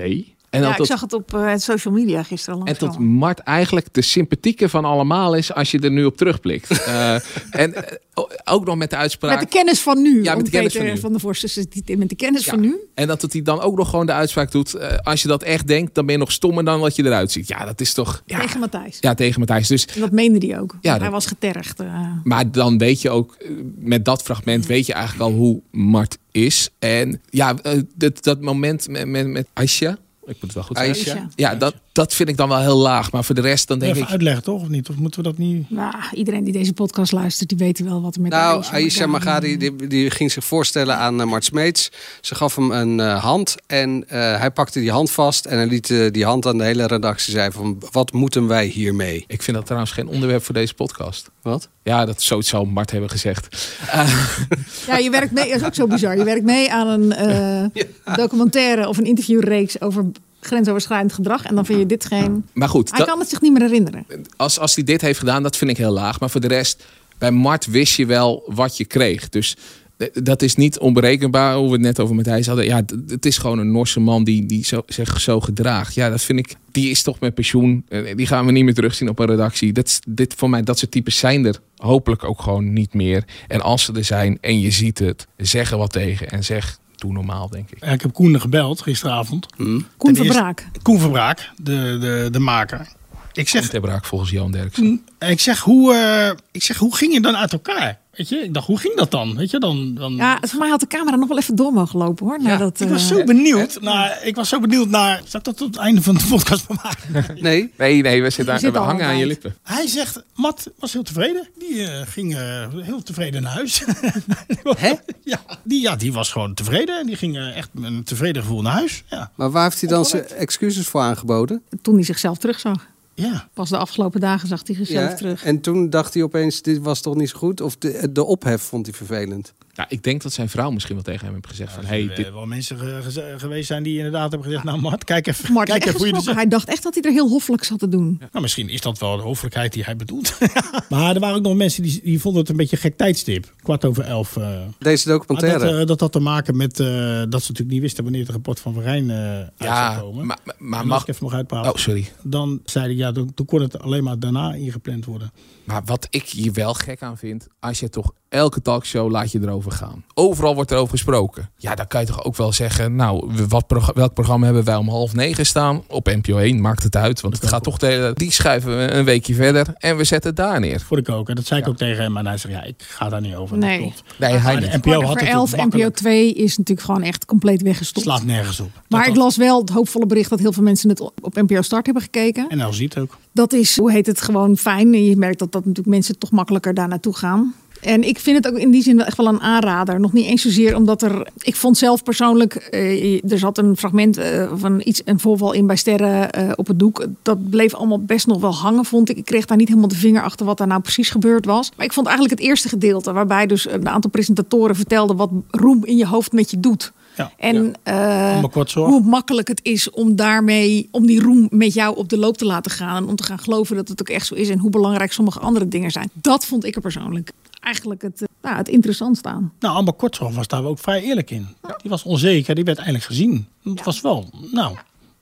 [0.50, 2.64] En ja, ik tot, zag het op eh, social media gisteren.
[2.64, 6.68] en tot Mart eigenlijk de sympathieke van allemaal is als je er nu op terugblikt.
[6.90, 7.14] Eh,
[7.52, 7.98] en eh,
[8.44, 9.32] ook nog met de uitspraak.
[9.32, 10.24] Met de kennis van nu.
[10.24, 11.02] Ja, met de kennis Peter van nu.
[11.02, 12.52] van de Vorst het met de kennis Ja.
[12.52, 12.76] van nu.
[12.94, 15.04] En dat hij dan ook nog gewoon de uitspraak doet.
[15.04, 17.48] als je dat echt denkt, dan ben je nog stommer dan wat je eruit ziet.
[17.48, 18.22] Ja, dat is toch.
[18.26, 18.98] Ja, Tegen Matthijs.
[19.00, 19.68] ja tegen Matthijs.
[19.68, 20.76] Dus, En dat meende hij ook.
[20.82, 21.84] Ja, hij dat- was getergd.
[22.24, 23.38] maar dan weet je ook,
[23.76, 26.70] met dat fragment weet je eigenlijk al hoe Mart is.
[26.80, 27.56] En ja,
[27.96, 29.98] dat, dat moment met, met, met Aisha.
[30.30, 31.04] Ik moet het wel goed Aisha.
[31.04, 31.32] zeggen.
[31.36, 33.12] Ja, dat, dat vind ik dan wel heel laag.
[33.12, 34.10] Maar voor de rest dan denk Even ik...
[34.12, 34.90] uitleggen toch, of niet?
[34.90, 35.70] Of moeten we dat niet...
[35.70, 39.06] Nou, iedereen die deze podcast luistert, die weet wel wat er met Nou, Aisha Aisha
[39.08, 41.92] Magadi- die, die ging zich voorstellen aan eh, Mart Smeets.
[42.22, 45.68] Ze gaf hem een eh, hand en eh, hij pakte die hand vast en hij
[45.68, 49.24] liet eh, die hand aan de hele redactie zei van wat moeten wij hiermee?
[49.28, 51.30] Ik vind dat trouwens geen onderwerp voor deze podcast.
[51.42, 51.70] Wat?
[51.84, 53.48] Ja, dat zoiets zou Mart hebben gezegd.
[54.88, 56.18] Ja, je werkt mee, dat is ook zo bizar.
[56.18, 57.84] Je werkt mee aan een eh,
[58.16, 60.06] documentaire of een interviewreeks over
[60.40, 61.44] grensoverschrijdend gedrag.
[61.46, 62.46] En dan vind je dit geen...
[62.54, 64.06] maar goed, Hij dat- kan het zich niet meer herinneren.
[64.36, 66.20] als, als hij dit heeft gedaan, dat vind ik heel laag.
[66.20, 66.86] Maar voor de rest,
[67.18, 69.30] bij Mart wist je wel wat je kreeg.
[69.30, 69.56] Dus
[69.98, 72.66] eh, dat is niet onberekenbaar, hoe we het net over Matthijs hadden.
[72.66, 75.94] Ja, het is gewoon een Norse man die, die zo, zich zo gedraagt.
[75.94, 77.86] Ja, dat vind ik, die is toch met pensioen.
[77.90, 79.74] Eh, Die gaan we niet meer terugzien op een redactie.
[79.74, 83.24] Dat, dit, voor mij, dat soort types zijn er hopelijk ook gewoon niet meer.
[83.48, 86.30] En als ze er zijn en je ziet het, zeg er wat tegen.
[86.30, 87.84] En zeg, doe normaal, denk ik.
[87.86, 89.46] Ik heb Koen gebeld gisteravond.
[89.56, 90.68] Koen Ten eerste- Verbraak.
[90.82, 92.88] Koen Verbraak, de, de, de maker.
[93.34, 95.06] Ik zeg, Ter braak volgens Johan Derksen.
[95.20, 97.99] ik, zeg, hoe, eh, ik zeg, hoe ging je dan uit elkaar?
[98.20, 99.36] Weet je, ik dacht, hoe ging dat dan?
[99.36, 100.16] Weet je, dan, dan...
[100.16, 102.42] Ja, voor mij had de camera nog wel even door mogen lopen hoor.
[102.42, 105.60] Nadat, ik was eh, zo benieuwd naar, ik was zo benieuwd naar, ik dat tot
[105.60, 107.26] het einde van de podcast maken?
[107.42, 107.74] Nee?
[107.78, 109.56] Nee, nee, we, zitten zit we hangen aan je lippen.
[109.64, 111.48] Hij zegt, Matt was heel tevreden.
[111.58, 113.84] Die eh, ging eh, heel tevreden naar huis.
[114.78, 114.94] Hè?
[115.24, 117.00] Ja, die, ja, die was gewoon tevreden.
[117.00, 119.04] En die ging eh, echt met een tevreden gevoel naar huis.
[119.10, 119.32] Ja.
[119.36, 121.62] Maar waar heeft hij dan zijn excuses voor aangeboden?
[121.82, 122.88] Toen hij zichzelf terugzag.
[123.20, 123.48] Ja.
[123.54, 125.44] Pas de afgelopen dagen zag hij zichzelf Ja, terug.
[125.44, 127.62] En toen dacht hij opeens, dit was toch niet zo goed?
[127.62, 129.54] Of de, de ophef vond hij vervelend?
[129.80, 131.86] Ja, ik denk dat zijn vrouw misschien wel tegen hem heeft gezegd van...
[131.86, 134.64] Hey, Er dit, wel mensen ge- ge- geweest zijn die inderdaad hebben gezegd...
[134.64, 136.34] Nou Mart, kijk even, Mart kijk even hoe je.
[136.34, 138.18] Hij dacht echt dat hij er heel hoffelijk zat te doen.
[138.20, 140.38] Nou, misschien is dat wel de hoffelijkheid die hij bedoelt.
[140.90, 143.54] maar er waren ook nog mensen die, die vonden het een beetje een gek tijdstip.
[143.62, 144.38] Kwart over elf.
[144.38, 144.60] eh.
[144.80, 145.60] Deze documentaire.
[145.66, 148.32] dat, eh, dat had te maken met eh, dat ze natuurlijk niet wisten wanneer het
[148.32, 150.26] rapport van Van Rijn eh uit ja, zou komen.
[150.26, 151.02] maar, maar, maar mag...
[151.02, 151.72] ik even nog uitpraten.
[151.72, 152.12] Oh, sorry.
[152.24, 155.32] Dan zei ik, ja, toen, toen kon het alleen maar daarna ingepland worden.
[155.64, 159.40] Maar wat ik hier wel gek aan vind, als je toch elke talkshow laat je
[159.42, 160.04] erover gaan.
[160.14, 161.50] Overal wordt erover gesproken.
[161.58, 164.76] Ja, dan kan je toch ook wel zeggen, nou, wat, prog- welk programma hebben wij
[164.76, 165.84] om half negen staan?
[165.88, 168.14] Op NPO 1, maakt het uit, want het gaat toch de hele...
[168.14, 170.80] Die schuiven we een weekje verder en we zetten het daar neer.
[170.80, 171.30] Vond ik ook.
[171.30, 172.18] En dat zei ik ook tegen hem.
[172.18, 173.58] En hij zei, ja, ik ga daar niet over.
[173.58, 173.80] Nee.
[173.82, 174.04] Dat.
[174.30, 174.72] Nee, hij Maar niet.
[174.72, 175.96] de NPO had het 11, NPO makkelijk.
[175.96, 178.06] 2 is natuurlijk gewoon echt compleet weggestopt.
[178.06, 178.70] slaat nergens op.
[178.88, 181.62] maar Dat ik las wel het hoopvolle bericht dat heel veel mensen het op NPO
[181.62, 182.50] Start hebben gekeken.
[182.50, 183.18] En nou ziet ook.
[183.34, 184.94] Dat is, hoe heet het, gewoon fijn.
[184.94, 187.54] En je merkt dat, dat natuurlijk mensen toch makkelijker daar naartoe gaan.
[187.82, 190.00] En ik vind het ook in die zin wel echt wel een aanrader.
[190.00, 191.28] Nog niet eens zozeer omdat er...
[191.38, 192.56] Ik vond zelf persoonlijk...
[192.56, 196.68] eh, er zat een fragment eh, van iets, een voorval in bij Sterren eh, op
[196.68, 197.06] het doek.
[197.22, 199.18] Dat bleef allemaal best nog wel hangen, vond ik.
[199.18, 201.72] Ik kreeg daar niet helemaal de vinger achter wat daar nou precies gebeurd was.
[201.78, 203.14] Maar ik vond eigenlijk het eerste gedeelte...
[203.14, 205.16] waarbij dus een aantal presentatoren vertelden...
[205.16, 206.92] wat roem in je hoofd met je doet.
[207.20, 207.32] Ja.
[207.38, 208.90] En eh, kort zorg.
[208.90, 212.46] hoe makkelijk het is om daarmee, om die roem met jou op de loop te
[212.46, 213.04] laten gaan.
[213.04, 214.50] En om te gaan geloven dat het ook echt zo is.
[214.50, 216.10] En hoe belangrijk sommige andere dingen zijn.
[216.14, 219.54] Dat vond ik er persoonlijk eigenlijk het, eh, nou, het interessantst aan.
[219.60, 221.48] Nou, Amber Korthoff was daar ook vrij eerlijk in.
[221.82, 223.48] Die was onzeker, die werd eindelijk gezien.
[223.64, 224.76] Dat was wel, nou...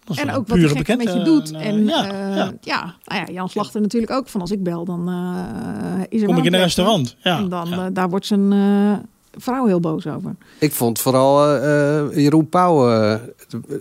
[0.05, 1.51] was En ook wat gek met je eh, doet.
[1.51, 2.53] eh, En ja, ja, ja.
[2.61, 2.95] ja.
[3.05, 4.27] Nou ja, Jan Slachter natuurlijk ook.
[4.27, 7.49] Van als ik bel, dan eh, is er Kom ik in een restaurant, ja, En
[7.49, 7.85] dan, ja.
[7.85, 8.93] eh, daar wordt zijn eh,
[9.37, 10.35] vrouw heel boos over.
[10.59, 13.19] Ik vond vooral eh, eh, Jeroen Pauw eh,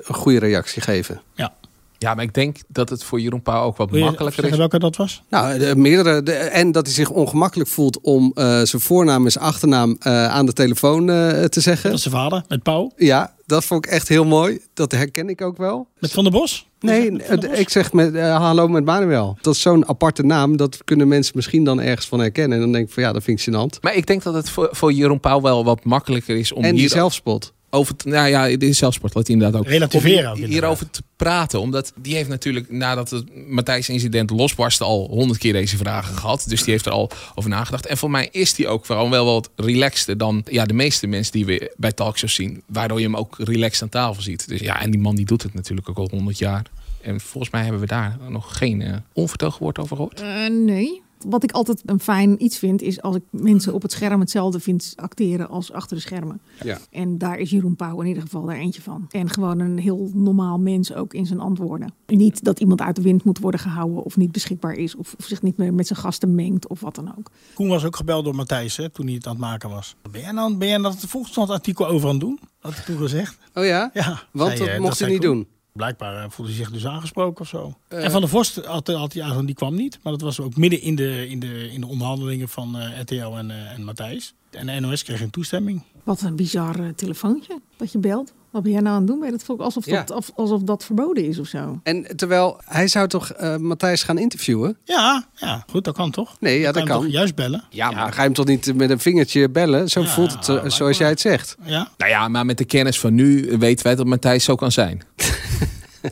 [0.02, 1.20] een goede reactie geven.
[1.34, 1.54] Ja.
[1.98, 4.56] Ja, maar ik denk dat het voor Jeroen Pauw ook wat Wil je makkelijker is.
[4.56, 5.22] welke dat was?
[5.30, 6.22] Nou, de, meerdere.
[6.22, 10.26] de- en dat hij zich ongemakkelijk voelt om eh, zijn voornaam en zijn achternaam eh,
[10.28, 11.90] aan de telefoon eh, te zeggen.
[11.90, 12.92] Dat is zijn vader, met Pauw.
[12.96, 14.60] Ja, dat vond ik echt heel mooi.
[14.74, 15.88] Dat herken ik ook wel.
[15.98, 16.68] Met Van der Bos?
[16.80, 17.58] Nee, der Bos?
[17.58, 19.38] ik zeg met, eh, hallo met Manuel.
[19.40, 20.56] Dat is zo'n aparte naam.
[20.56, 22.56] Dat kunnen mensen misschien dan ergens van herkennen.
[22.56, 23.80] En dan denk ik van ja, dat vind ik gênant.
[23.80, 26.70] Maar ik denk dat het voor, voor Jeroen Pauw wel wat makkelijker is om en
[26.70, 27.52] die hier zelfspot.
[27.76, 29.66] Over te, nou ja, dit is zelfsport, wat hij inderdaad ook.
[29.66, 31.60] Relativeren ook hierover te praten.
[31.60, 36.44] Omdat die heeft natuurlijk nadat het Matthijs-incident losbarstte al honderd keer deze vragen gehad.
[36.48, 37.86] Dus die heeft er al over nagedacht.
[37.86, 41.32] En voor mij is die ook vooral wel wat relaxter dan ja, de meeste mensen
[41.32, 42.62] die we bij talkshows zien.
[42.66, 44.48] Waardoor je hem ook relaxed aan tafel ziet.
[44.48, 46.64] Dus ja, en die man die doet het natuurlijk ook al honderd jaar.
[47.02, 50.20] En volgens mij hebben we daar nog geen uh, onvertogen woord over gehoord.
[50.20, 51.02] Eh, nee.
[51.26, 54.60] Wat ik altijd een fijn iets vind, is als ik mensen op het scherm hetzelfde
[54.60, 56.40] vind acteren als achter de schermen.
[56.64, 56.78] Ja.
[56.90, 59.06] En daar is Jeroen Pauw in ieder geval daar eentje van.
[59.10, 61.92] En gewoon een heel normaal mens ook in zijn antwoorden.
[62.06, 64.94] Niet dat iemand uit de wind moet worden gehouden of niet beschikbaar is.
[64.94, 67.30] Of, of zich niet meer met zijn gasten mengt of wat dan ook.
[67.54, 69.96] Koen was ook gebeld door Matthijs hè, toen hij het aan het maken was.
[70.10, 72.40] Ben jij nou, ben jij dat het Volkskrant-artikel over aan het doen?
[72.60, 73.38] Had hij toen gezegd?
[73.54, 73.90] Oh ja?
[73.94, 74.22] Ja.
[74.32, 75.34] Want dat mocht hij niet Koen.
[75.34, 75.46] doen.
[75.76, 77.74] Blijkbaar eh, voelde hij zich dus aangesproken of zo.
[77.88, 78.04] Eh.
[78.04, 79.98] en Van der Vorst had, had hij eigenlijk, die kwam niet.
[80.02, 83.14] Maar dat was ook midden in de, in de, in de onderhandelingen van eh, RTL
[83.36, 84.34] en, eh, en Matthijs.
[84.50, 85.82] En de NOS kreeg een toestemming.
[86.04, 88.32] Wat een bizar telefoontje dat je belt.
[88.50, 89.24] Wat ben jij nou aan het doen?
[89.24, 90.02] Je dat volk alsof, Ja.
[90.04, 91.80] dat, of- alsof dat verboden is of zo?
[91.82, 94.76] En terwijl hij zou toch eh, Matthijs gaan interviewen?
[94.84, 96.36] Ja, ja, goed, dat kan toch?
[96.40, 97.02] Nee, ja, dat kan.
[97.02, 97.64] toch juist bellen?
[97.70, 99.88] Ja, maar ga je hem toch niet met een vingertje bellen?
[99.88, 101.56] Zo Ja, voelt het, eh, zoals jij het zegt.
[101.64, 101.88] Ja.
[101.96, 105.02] Nou ja, maar met de kennis van nu weten wij dat Matthijs zo kan zijn.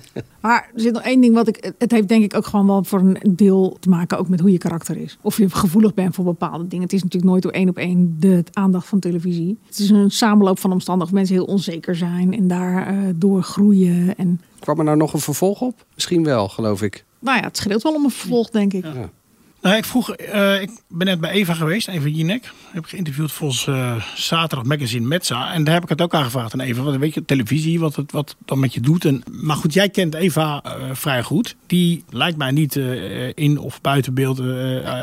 [0.41, 1.73] Maar er zit nog één ding wat ik.
[1.79, 4.53] Het heeft denk ik ook gewoon wel voor een deel te maken ook met hoe
[4.53, 5.19] je karakter is.
[5.21, 6.85] Of je gevoelig bent voor bepaalde dingen.
[6.85, 9.59] Het is natuurlijk nooit door één op één de aandacht van televisie.
[9.67, 11.19] Het is een samenloop van omstandigheden.
[11.19, 14.17] Mensen heel onzeker zijn en daar eh, door groeien.
[14.17, 15.87] En Kwam er nou nog een vervolg op?
[15.95, 17.05] Misschien wel, geloof ik.
[17.19, 18.85] nou ja, het scheelt wel om een vervolg, denk ik.
[19.65, 22.53] Nou, ik vroeg, eh, ik ben net bij Eva geweest, Eva Jinek.
[22.71, 25.53] Heb ik geïnterviewd volgens eh, zaterdag magazine Metza.
[25.53, 26.83] En daar heb ik het ook aan gevraagd aan Eva.
[26.83, 29.05] Wat weet je, televisie, wat het wat dan met je doet.
[29.05, 31.57] En, maar goed, jij kent Eva eh, vrij goed.
[31.67, 34.41] Die lijkt mij niet eh, in of buiten beeld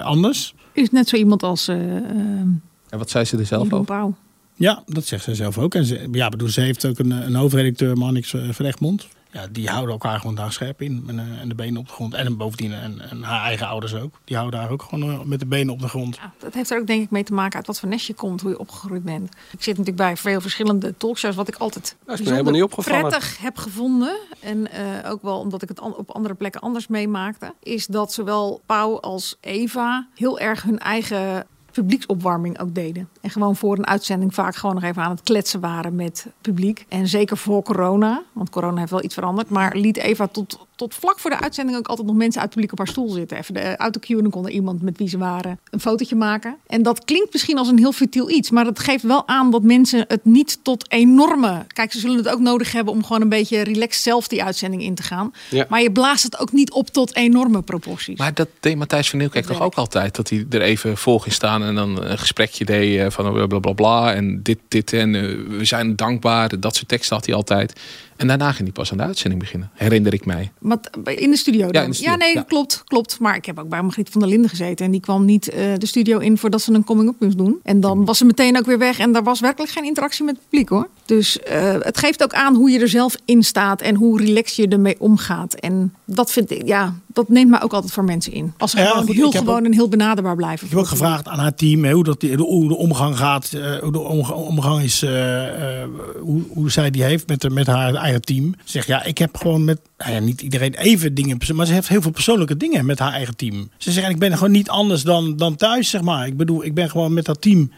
[0.03, 0.53] anders.
[0.73, 4.13] Is net zo iemand als En wat zei ze er zelf over?
[4.61, 5.75] Ja, dat zegt ze zelf ook.
[5.75, 9.07] En ze, ja, bedoel, ze heeft ook een, een hoofdredacteur, Mannix eh, van Egmond.
[9.31, 11.03] Ja, die houden elkaar gewoon daar scherp in.
[11.07, 12.13] En, eh, en de benen op de grond.
[12.13, 14.19] En bovendien, en, en haar eigen ouders ook.
[14.23, 16.15] Die houden haar ook gewoon eh, met de benen op de grond.
[16.15, 18.13] Ja, dat heeft er ook denk ik mee te maken uit wat voor nest je
[18.13, 19.29] komt, hoe je opgegroeid bent.
[19.51, 23.09] Ik zit natuurlijk bij veel verschillende talkshows, wat ik altijd me helemaal bijzonder niet opgevallen.
[23.09, 24.17] prettig heb gevonden.
[24.39, 27.53] En eh, ook wel omdat ik het an- op andere plekken anders meemaakte.
[27.59, 33.09] Is dat zowel Pauw als Eva heel erg hun eigen publieksopwarming ook deden.
[33.21, 36.85] En gewoon voor een uitzending vaak gewoon nog even aan het kletsen waren met publiek.
[36.89, 39.49] En zeker voor corona, want corona heeft wel iets veranderd.
[39.49, 42.53] Maar liet Eva tot, tot vlak voor de uitzending ook altijd nog mensen uit het
[42.53, 43.37] publiek op haar stoel zitten.
[43.37, 46.57] Even de autocue en dan kon er iemand met wie ze waren een fotootje maken.
[46.67, 48.49] En dat klinkt misschien als een heel futiel iets.
[48.49, 51.65] Maar dat geeft wel aan dat mensen het niet tot enorme...
[51.67, 54.83] Kijk, ze zullen het ook nodig hebben om gewoon een beetje relaxed zelf die uitzending
[54.83, 55.33] in te gaan.
[55.49, 55.65] Ja.
[55.69, 58.17] Maar je blaast het ook niet op tot enorme proporties.
[58.17, 60.15] Maar dat deed Matthijs van Nieuwkerk toch ook altijd?
[60.15, 63.45] Dat hij er even voor ging staan en dan een gesprekje deed eh, van bla
[63.47, 66.59] bla bla, bla en dit, dit en eh, we zijn dankbaar.
[66.59, 67.79] Dat soort teksten had hij altijd.
[68.21, 70.51] En daarna ging hij pas aan de uitzending beginnen, herinner ik mij.
[70.59, 71.81] Maar t- in de studio dan?
[71.81, 72.41] Ja, de studio, nee, ja.
[72.41, 73.19] klopt, klopt.
[73.19, 74.85] Maar ik heb ook bij Margriet van der Linden gezeten.
[74.85, 77.59] En die kwam niet eh, de studio in voordat ze een coming-up moest doen.
[77.63, 78.99] En dan was ze meteen ook weer weg.
[78.99, 80.89] En daar was werkelijk geen interactie met het publiek hoor.
[81.17, 83.81] Dus eh, het geeft ook aan hoe je er zelf in staat.
[83.81, 85.53] En hoe relaxed je ermee omgaat.
[85.53, 88.53] En dat vind ik, ja, dat neemt mij ook altijd voor mensen in.
[88.57, 90.65] Als ze Ja, gewoon goed, heel gewoon ook- en heel benaderbaar blijven.
[90.65, 93.53] Ik heb ook gevraagd aan haar team hè, hoe, dat, die- hoe de omgang gaat,
[93.53, 95.87] eh, hoe de omga- omgang is, eh, eh,
[96.19, 98.53] hoe, hoe zij die heeft met, met haar eigen team.
[98.63, 101.73] Ze zegt ja, ik heb gewoon met, nou ja, niet iedereen even dingen, maar ze
[101.73, 103.69] heeft heel veel persoonlijke dingen met haar eigen team.
[103.77, 106.27] Ze zegt ik ben gewoon niet anders dan, dan thuis, zeg maar.
[106.27, 107.71] Ik bedoel, ik ben gewoon met dat team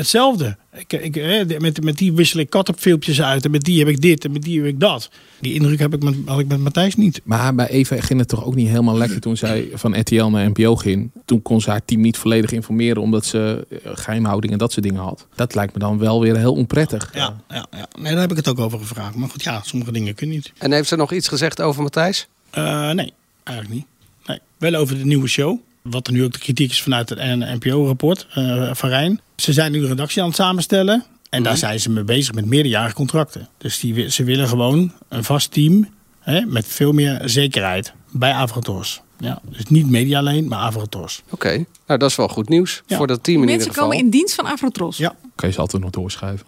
[0.00, 0.56] hetzelfde.
[0.76, 4.00] Ik, ik, hè, met, met die wissel ik kattenfilmpjes uit en met die heb ik
[4.00, 5.10] dit en met die heb ik dat.
[5.40, 7.20] Die indruk heb ik met, had ik met Matthijs niet.
[7.24, 10.48] Maar bij Eva ging het toch ook niet helemaal lekker toen zij van RTL naar
[10.48, 11.10] NPO ging.
[11.24, 14.84] Toen kon ze haar team niet volledig informeren omdat ze eh, geheimhouding en dat soort
[14.84, 15.26] dingen had.
[15.34, 17.10] Dat lijkt me dan wel weer heel onprettig.
[17.14, 17.88] Ja, ja, ja.
[17.98, 19.14] Nee, daar heb ik het ook over gevraagd.
[19.14, 20.52] Maar goed, ja, sommige dingen kunnen niet.
[20.58, 22.28] En heeft ze nog iets gezegd over Matthijs?
[22.50, 23.12] Eh, nee,
[23.44, 23.86] eigenlijk niet.
[24.26, 24.38] Nee.
[24.58, 25.58] Wel over de nieuwe show.
[25.82, 27.18] Wat er nu ook de kritiek is vanuit het
[27.64, 29.20] NPO-rapport eh, van Rijn.
[29.36, 31.04] Ze zijn nu een redactie aan het samenstellen.
[31.30, 33.48] En daar zijn ze mee bezig met meerderjarige contracten.
[33.58, 35.88] Dus die, ze willen gewoon een vast team
[36.20, 39.00] hè, met veel meer zekerheid bij Avrotors.
[39.18, 41.22] Ja, dus niet media alleen, maar Avrotors.
[41.30, 42.96] Oké, nou dat is wel goed nieuws Ja.
[42.96, 43.88] voor dat team in Mensen ieder geval.
[43.90, 44.96] komen in dienst van Afrotros.
[44.96, 45.14] Ja.
[45.34, 46.46] Kan je ze altijd nog doorschuiven.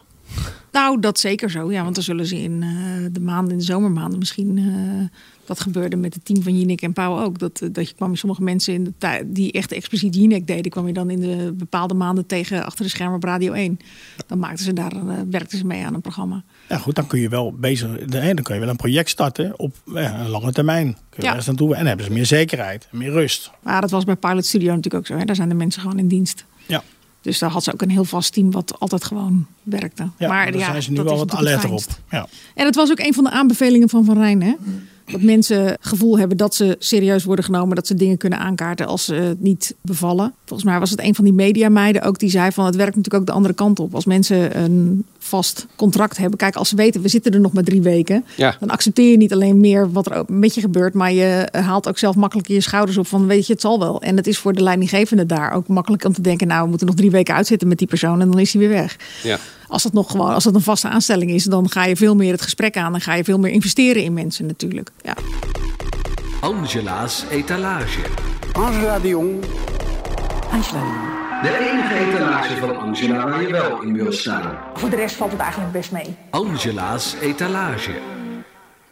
[0.72, 1.72] Nou, dat zeker zo.
[1.72, 2.68] Ja, want dan zullen ze in eh,
[3.12, 4.58] de maanden, in de zomermaanden misschien.
[4.58, 7.38] eh, dat gebeurde met het team van Jinek en Pauw ook.
[7.38, 10.86] Dat, eh, dat je kwam sommige mensen in de die echt expliciet Jinek deden, kwam
[10.86, 13.78] je dan in de bepaalde maanden tegen achter de schermen op Radio 1.
[14.26, 14.92] Dan maakten ze daar,
[15.30, 16.42] werkten ze mee aan een programma.
[16.68, 19.74] Ja, goed, dan kun je wel bezig, dan kun je wel een project starten op
[19.94, 20.92] ja, een lange termijn.
[20.92, 21.28] Kun je Ja.
[21.28, 23.50] ergens naartoe en dan hebben ze meer zekerheid, meer rust.
[23.62, 25.16] Maar dat was bij Pilot Studio natuurlijk ook zo.
[25.16, 25.24] Hè?
[25.24, 26.44] Daar zijn de mensen gewoon in dienst.
[26.66, 26.82] Ja.
[27.22, 30.08] Dus daar had ze ook een heel vast team wat altijd gewoon werkte.
[30.18, 31.84] Ja, maar daar ja, zijn ze nu wel wat alerter op.
[32.10, 32.26] Ja.
[32.54, 34.42] En het was ook een van de aanbevelingen van Van Rijn.
[34.42, 34.54] Hè?
[35.12, 37.76] Dat mensen het gevoel hebben dat ze serieus worden genomen.
[37.76, 40.34] Dat ze dingen kunnen aankaarten als ze het niet bevallen.
[40.44, 43.22] Volgens mij was het een van die mediameiden ook die zei van het werkt natuurlijk
[43.22, 43.94] ook de andere kant op.
[43.94, 46.38] Als mensen een vast contract hebben.
[46.38, 48.24] Kijk, als ze weten we zitten er nog maar drie weken.
[48.36, 48.56] Ja.
[48.60, 50.94] Dan accepteer je niet alleen meer wat er met je gebeurt.
[50.94, 54.02] Maar je haalt ook zelf makkelijk je schouders op van weet je het zal wel.
[54.02, 56.46] En het is voor de leidinggevende daar ook makkelijk om te denken.
[56.46, 58.70] Nou we moeten nog drie weken uitzitten met die persoon en dan is hij weer
[58.70, 58.96] weg.
[59.22, 59.38] Ja.
[59.72, 62.32] Als het nog gewoon, als het een vaste aanstelling is, dan ga je veel meer
[62.32, 62.92] het gesprek aan.
[62.92, 64.90] Dan ga je veel meer investeren in mensen natuurlijk.
[65.02, 65.14] Ja.
[66.40, 68.00] Angela's etalage.
[68.52, 69.44] Angela de Jong.
[70.50, 71.40] Angela.
[71.42, 74.58] De enige etalage van Angela waar je wel in wil staan.
[74.74, 76.14] Voor de rest valt het eigenlijk best mee.
[76.30, 77.90] Angela's etalage.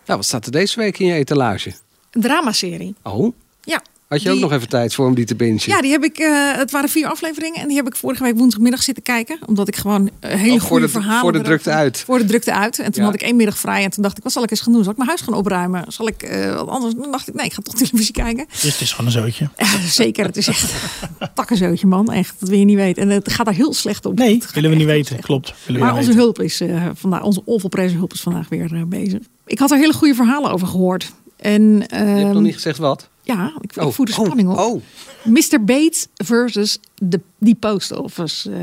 [0.06, 1.72] Nou, wat staat er deze week in je etalage?
[2.10, 2.94] Een dramaserie.
[3.02, 3.82] Oh, Ja.
[4.10, 5.60] Had je ook nog even tijd voor om die te bingen?
[5.64, 6.18] Ja, die heb ik.
[6.18, 9.68] eh, het waren vier afleveringen en die heb ik vorige week woensdagmiddag zitten kijken, omdat
[9.68, 11.98] ik gewoon eh, hele Oh, voor goede de- verhalen voor de drukte uit.
[12.00, 12.78] Voor de drukte uit.
[12.78, 13.08] En toen Ja.
[13.10, 14.82] had ik één middag vrij en toen dacht ik, wat zal ik eens gaan doen?
[14.82, 15.84] Zal ik mijn huis gaan opruimen?
[15.88, 16.94] Zal ik eh, wat anders?
[16.94, 18.46] Toen dacht ik, nee, ik ga toch televisie kijken.
[18.50, 19.48] Dus het is gewoon een zootje.
[20.02, 20.72] Zeker, het is echt
[21.18, 22.12] een takkenzootje, man.
[22.12, 23.02] Echt, dat wil je niet weten.
[23.02, 24.18] En het gaat daar heel slecht op.
[24.18, 25.20] Nee, willen we niet weten.
[25.20, 25.54] Klopt.
[25.66, 26.20] Willen maar onze weten.
[26.20, 29.20] hulp is eh, vandaag, onze onvolprezen hulp is vandaag weer bezig.
[29.46, 31.12] Ik had er hele goede verhalen over gehoord.
[31.36, 33.08] En, Je hebt nog ehm, niet gezegd wat?
[33.22, 34.58] Ja, ik, ik Oh, voer de oh, spanning op.
[34.58, 34.82] oh.
[35.24, 35.64] Mr.
[35.64, 38.52] Bates versus de, die Post Office.
[38.52, 38.60] eh,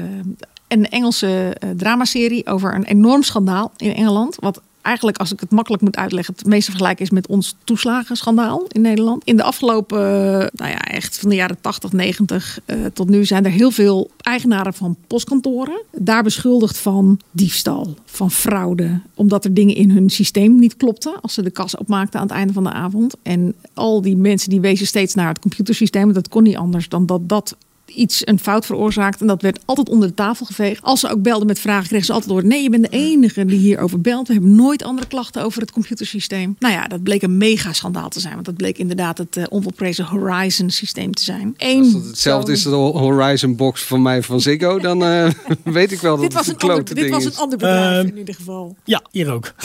[0.68, 4.36] een Engelse eh, dramaserie over een enorm schandaal in Engeland.
[4.39, 8.66] Wat eigenlijk, als ik het makkelijk moet uitleggen, het meeste vergelijken is met ons toeslagenschandaal
[8.68, 9.24] in Nederland.
[9.24, 13.26] In de afgelopen, eh, nou ja, echt van de jaren 80, 90 eh, tot nu
[13.26, 19.54] zijn er heel veel eigenaren van postkantoren daar beschuldigd van diefstal, van fraude, omdat er
[19.54, 22.64] dingen in hun systeem niet klopten als ze de kas opmaakten aan het einde van
[22.64, 23.16] de avond.
[23.24, 27.06] En al die mensen die wezen steeds naar het computersysteem, dat kon niet anders dan
[27.06, 27.56] dat dat
[27.90, 29.22] iets een fout veroorzaakt.
[29.22, 30.82] En dat werd altijd onder de tafel geveegd.
[30.82, 32.46] Als ze ook belden met vragen, kregen ze altijd door...
[32.46, 34.28] nee, je bent de enige die hierover belt.
[34.28, 36.56] We hebben nooit andere klachten over het computersysteem.
[36.60, 38.34] Nou ja, dat bleek een mega schandaal te zijn.
[38.34, 41.54] Want dat bleek inderdaad het eh, onvolprezen Horizon systeem te zijn.
[41.58, 45.30] Eén Als dat hetzelfde is als de Horizon Box van mij van Ziggo, dan eh,
[45.64, 47.58] weet ik wel dat Dit was, het een een ander, klote dit was een ander
[47.58, 48.76] bedrijf Ehm, in ieder geval.
[48.84, 49.54] Ja, hier ook.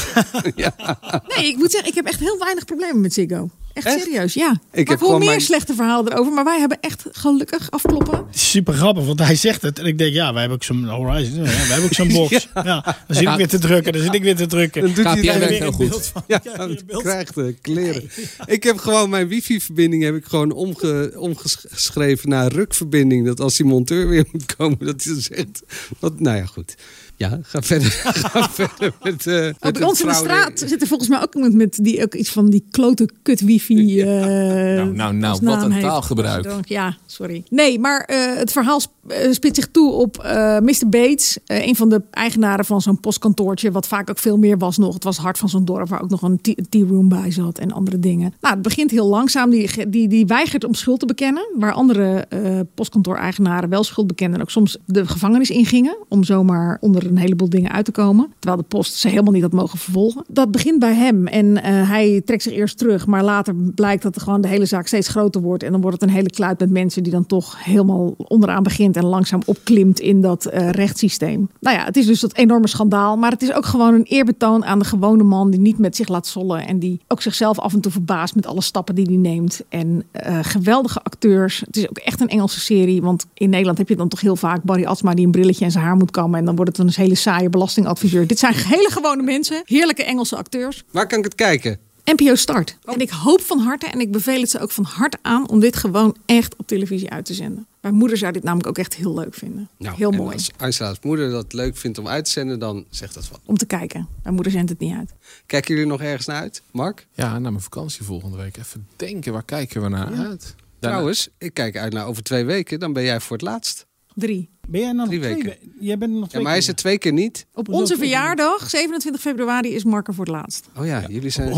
[1.37, 3.51] Nee, ik moet zeggen, ik heb echt heel weinig problemen met Ziggo.
[3.75, 4.03] Echt, Echt?
[4.03, 4.61] serieus, ja.
[4.73, 6.33] Ik heb gewoon meer mijn- slechte verhalen erover.
[6.33, 8.25] Maar wij hebben echt gelukkig afkloppen.
[8.31, 9.79] Super grappig, want hij zegt het.
[9.79, 11.35] En ik denk, ja, wij hebben ook zo'n Horizon.
[11.37, 12.49] Ja, wij hebben ook zo'n box.
[12.55, 12.97] ja.
[13.07, 14.83] Dan zit ik weer te drukken, dan zit ik weer te drukken.
[14.83, 15.89] Dan doet hij Dan het weer heel een goed.
[15.89, 16.39] beeld van- Ja,
[17.03, 18.11] krijgt de kleren.
[18.47, 23.27] Ik heb gewoon mijn wifi-verbinding heb ik gewoon omge, omgeschreven naar rukverbinding.
[23.27, 25.63] Dat als die monteur weer moet komen, dat hij dan zegt.
[25.99, 26.75] Wat, nou ja, goed.
[27.23, 27.91] Ja, ga verder.
[28.33, 31.23] ga verder met, eh met bij het ons in de straat zit er volgens mij
[31.23, 34.01] ook iemand met die ook iets van die klote kut wifi.
[34.01, 35.87] eh, nou, nou, als wat een heeft.
[35.87, 36.49] taalgebruik.
[36.63, 37.45] Ja, sorry.
[37.51, 40.89] Nee, maar eh, het verhaal eh, spitst zich toe op eh, Mr.
[40.89, 44.79] Bates, eh, een van de eigenaren van zo'n postkantoortje, wat vaak ook veel meer was
[44.79, 44.95] nog.
[44.95, 47.59] Het was het hart van zo'n dorp waar ook nog een tea- room bij zat
[47.59, 48.35] en andere dingen.
[48.41, 49.51] Nou, het begint heel langzaam.
[49.51, 52.27] Die, die, die weigert om schuld te bekennen, waar andere
[52.75, 57.49] postkantoor-eigenaren wel schuld bekennen en ook soms de gevangenis ingingen om zomaar onder een heleboel
[57.49, 58.33] dingen uit te komen.
[58.39, 60.25] Terwijl de post ze helemaal niet had mogen vervolgen.
[60.29, 64.41] Dat begint bij hem en hij trekt zich eerst terug, maar later blijkt dat gewoon
[64.41, 65.63] de hele zaak steeds groter wordt.
[65.63, 68.63] En dan wordt het een hele kluit met mensen die dan toch helemaal onderaan
[68.97, 71.49] en langzaam opklimt in dat eh, rechtssysteem.
[71.61, 74.65] Nou ja, het is dus dat enorme schandaal, maar het is ook gewoon een eerbetoon
[74.65, 77.73] aan de gewone man die niet met zich laat zollen en die ook zichzelf af
[77.73, 79.63] en toe verbaast met alle stappen die hij neemt.
[79.69, 81.63] En eh, geweldige acteurs.
[81.67, 84.37] Het is ook echt een Engelse serie, want in Nederland heb je dan toch heel
[84.37, 86.87] vaak Barry Atsma die een brilletje en zijn haar moet kammen en dan wordt het
[86.87, 88.27] een hele saaie belastingadviseur.
[88.27, 90.85] Dit zijn hele gewone mensen, heerlijke Engelse acteurs.
[90.91, 91.79] Waar kan ik het kijken?
[92.05, 92.77] NPO Start.
[92.85, 95.61] En ik hoop van harte, en ik beveel het ze ook van harte aan, om
[95.61, 97.67] dit gewoon echt op televisie uit te zenden.
[97.83, 99.69] Mijn moeder zou dit namelijk ook echt heel leuk vinden.
[99.79, 100.33] Nou, heel en mooi.
[100.33, 103.41] Als Angela's moeder dat leuk vindt om uit te zenden, dan zegt dat wat.
[103.45, 104.09] Om te kijken.
[104.23, 105.15] Mijn moeder zendt het niet uit.
[105.47, 106.63] Kijken jullie nog ergens naar uit?
[106.73, 107.07] Mark?
[107.13, 108.57] Ja, naar mijn vakantie volgende week.
[108.57, 110.17] Even denken, waar kijken we naar uit?
[110.19, 112.81] Daarna- Trouwens, ik kijk uit naar over twee weken.
[112.81, 113.87] Dan ben jij voor het laatst.
[114.15, 114.51] Drie.
[114.69, 115.69] Ben jij nou Drie nog twee weken.
[115.79, 117.47] we- Jij bent er nog Ja, twee maar hij is er twee keer niet.
[117.55, 120.69] Op onze verjaardag, 27 februari, is Mark er voor het laatst.
[120.77, 121.53] Oh ja, jullie zijn...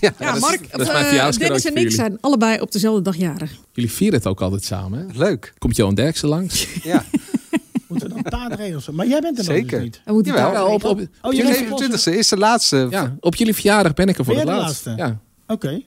[0.00, 1.90] Ja, dat is- Mark, dat is of, mijn eh, Dennis en ik jullie.
[1.90, 3.52] zijn allebei op dezelfde dag jarig.
[3.72, 5.18] Jullie vieren het ook altijd samen, hè?
[5.18, 5.52] Leuk.
[5.58, 6.66] Komt Johan Derksen langs?
[6.82, 7.04] Ja.
[7.88, 8.88] Moeten we dan taartregels?
[8.90, 9.70] Maar jij bent er nog Zeker.
[9.76, 10.00] dus niet.
[10.04, 10.52] We moeten Jawel.
[10.52, 12.86] taart Ja, op, op, Oh, bent 27e is de laatste.
[12.90, 14.86] ja, op jullie verjaardag ben ik er voor Ben de laatst.
[14.86, 14.92] laatste?
[14.96, 15.18] Ja.
[15.54, 15.80] Oké.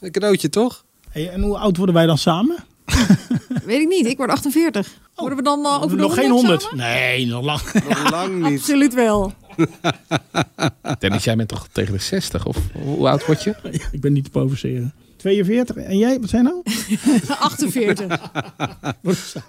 [0.00, 0.84] Een cadeautje, toch?
[1.10, 2.56] Hey, en hoe oud worden wij dan samen?
[3.64, 4.88] Weet ik niet, ik word 48.
[5.14, 6.62] Worden we dan uh, over de nog geen 100 100?
[6.62, 6.76] samen?
[7.00, 7.60] Nee, nog lang.
[7.88, 8.58] Nog lang niet.
[8.58, 9.32] Absoluut wel.
[10.98, 12.46] Dennis, jij bent toch tegen de 60?
[12.46, 13.54] Of hoe oud word je?
[13.92, 14.92] Ik ben niet te provoceren.
[15.16, 15.76] 42.
[15.76, 16.62] En jij, wat zijn nou?
[17.40, 18.20] 48.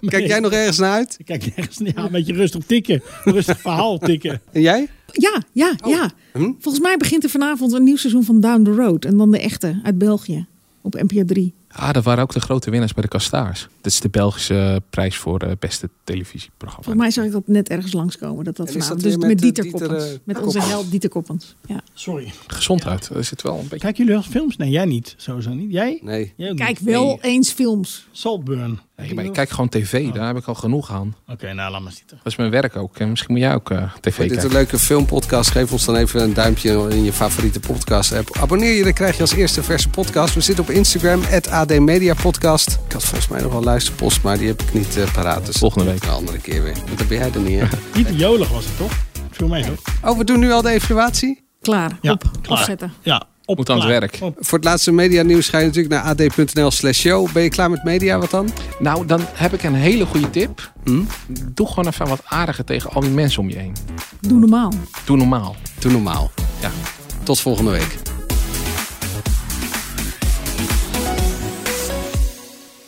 [0.00, 1.14] Kijk jij nog ergens naar uit?
[1.18, 1.92] Ik kijk nergens naar.
[1.94, 3.02] Ja, een beetje rustig tikken.
[3.24, 4.40] Rustig verhaal tikken.
[4.52, 4.88] En jij?
[5.12, 6.10] Ja, ja, ja.
[6.32, 6.52] Hm?
[6.58, 9.04] Volgens mij begint er vanavond een nieuw seizoen van Down the Road.
[9.04, 10.46] En dan de echte uit België.
[10.80, 11.54] Op NPO 3.
[11.72, 13.68] Ah, dat waren ook de grote winnaars bij de Kastaars.
[13.80, 16.82] Dat is de Belgische prijs voor de beste televisieprogramma.
[16.84, 18.44] Volgens mij zag ik dat net ergens langskomen.
[18.44, 20.04] Dat dat dat Dus met, met, eh, Dieter, Dieter, Koppens.
[20.04, 20.66] eh, Met onze Koppens?
[20.68, 21.54] held Dieter Koppens.
[21.66, 21.80] Ja.
[21.94, 22.32] Sorry.
[22.46, 23.08] Gezondheid.
[23.08, 23.78] Er zit wel een beetje...
[23.78, 24.56] Kijken jullie wel films?
[24.56, 25.14] Nee, jij niet.
[25.16, 25.72] Sowieso niet.
[25.72, 25.98] Jij?
[26.02, 26.32] Nee.
[26.36, 26.88] Jij Kijk niet?
[26.90, 27.18] wel Nee.
[27.20, 28.06] eens films.
[28.12, 28.80] Saltburn.
[29.00, 30.10] Nee, maar ik kijk gewoon tv.
[30.12, 31.14] Daar heb ik al genoeg aan.
[31.28, 32.16] Oké, nou laat maar zitten.
[32.16, 32.96] Dat is mijn werk ook.
[32.98, 34.44] En misschien moet jij ook eh, tv Vond dit kijken.
[34.44, 35.50] een leuke filmpodcast?
[35.50, 38.36] Geef ons dan even een duimpje in je favoriete podcast app.
[38.40, 40.34] Abonneer je, dan krijg je als eerste verse podcast.
[40.34, 41.20] We zitten op Instagram,
[41.50, 42.78] AD Media Podcast.
[42.86, 45.46] Ik had volgens mij nog wel luisterpost, maar die heb ik niet eh, paraat.
[45.46, 46.02] Dus Volgende week.
[46.02, 46.74] Een andere keer weer.
[46.86, 47.66] Want dan ben jij er niet, hè?
[47.98, 48.92] Niet jolig was het toch?
[49.30, 49.82] Viel mij toch?
[50.10, 51.44] Oh, we doen nu al de evaluatie?
[51.60, 51.98] Klaar.
[52.00, 52.22] Ja, op.
[52.42, 52.58] klaar.
[52.58, 52.92] Afzetten.
[53.02, 54.18] Ja, op Moet aan het werk.
[54.20, 54.36] Op.
[54.40, 57.32] Voor het laatste media nieuws ga je natuurlijk naar ad.nl slash show.
[57.32, 58.18] Ben je klaar met media?
[58.18, 58.50] Wat dan?
[58.78, 60.72] Nou, dan heb ik een hele goede tip.
[60.84, 61.02] Hm?
[61.28, 63.76] Doe gewoon even wat aardiger tegen al die mensen om je heen.
[64.20, 64.72] Doe normaal.
[65.04, 65.56] Doe normaal.
[65.78, 66.30] Doe normaal.
[66.60, 66.70] Ja.
[67.22, 67.98] Tot volgende week.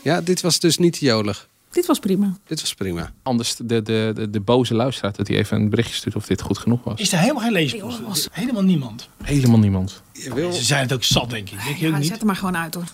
[0.03, 1.51] Ja, dit was dus niet jolig.
[1.73, 2.33] Dit was prima.
[2.47, 3.11] Dit was prima.
[3.23, 6.41] Anders de, de, de, de boze luisteraar dat hij even een berichtje stuurt of dit
[6.43, 7.01] goed genoeg was.
[7.01, 8.29] Is er helemaal geen leespost?
[8.33, 9.09] Helemaal niemand.
[9.23, 10.03] Helemaal niemand.
[10.13, 10.53] Je wil...
[10.53, 11.65] Ze zijn het ook zat, denk ik.
[11.65, 12.07] Denk Ja, niet?
[12.07, 12.85] zet hem maar gewoon uit hoor.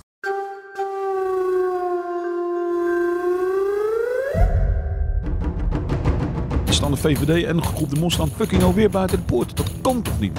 [6.68, 9.56] Staan de VVD en groep de Mos staan fucking alweer buiten de poort.
[9.56, 10.38] Dat kan toch niet?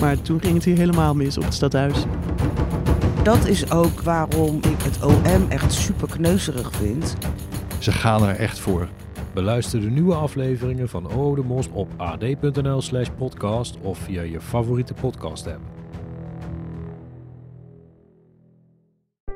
[0.00, 1.96] Maar toen ging het hier helemaal mis op het stadhuis.
[3.22, 7.16] Dat is ook waarom ik het OM echt super kneuzerig vind.
[7.82, 8.88] Ze gaan er echt voor.
[9.34, 14.40] Beluister de nieuwe afleveringen van Oh de Mos op ad.nl slash podcast of via je
[14.40, 15.60] favoriete podcast app.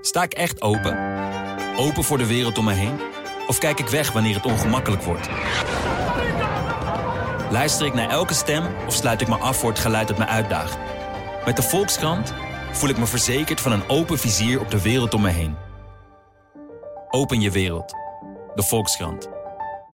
[0.01, 0.99] Sta ik echt open?
[1.77, 2.95] Open voor de wereld om me heen?
[3.49, 5.29] Of kijk ik weg wanneer het ongemakkelijk wordt?
[7.51, 10.27] Luister ik naar elke stem of sluit ik me af voor het geluid dat me
[10.27, 10.79] uitdaagt?
[11.45, 12.35] Met de Volkskrant
[12.73, 15.55] voel ik me verzekerd van een open vizier op de wereld om me heen.
[17.11, 18.06] Open je wereld.
[18.57, 19.36] De Volkskrant.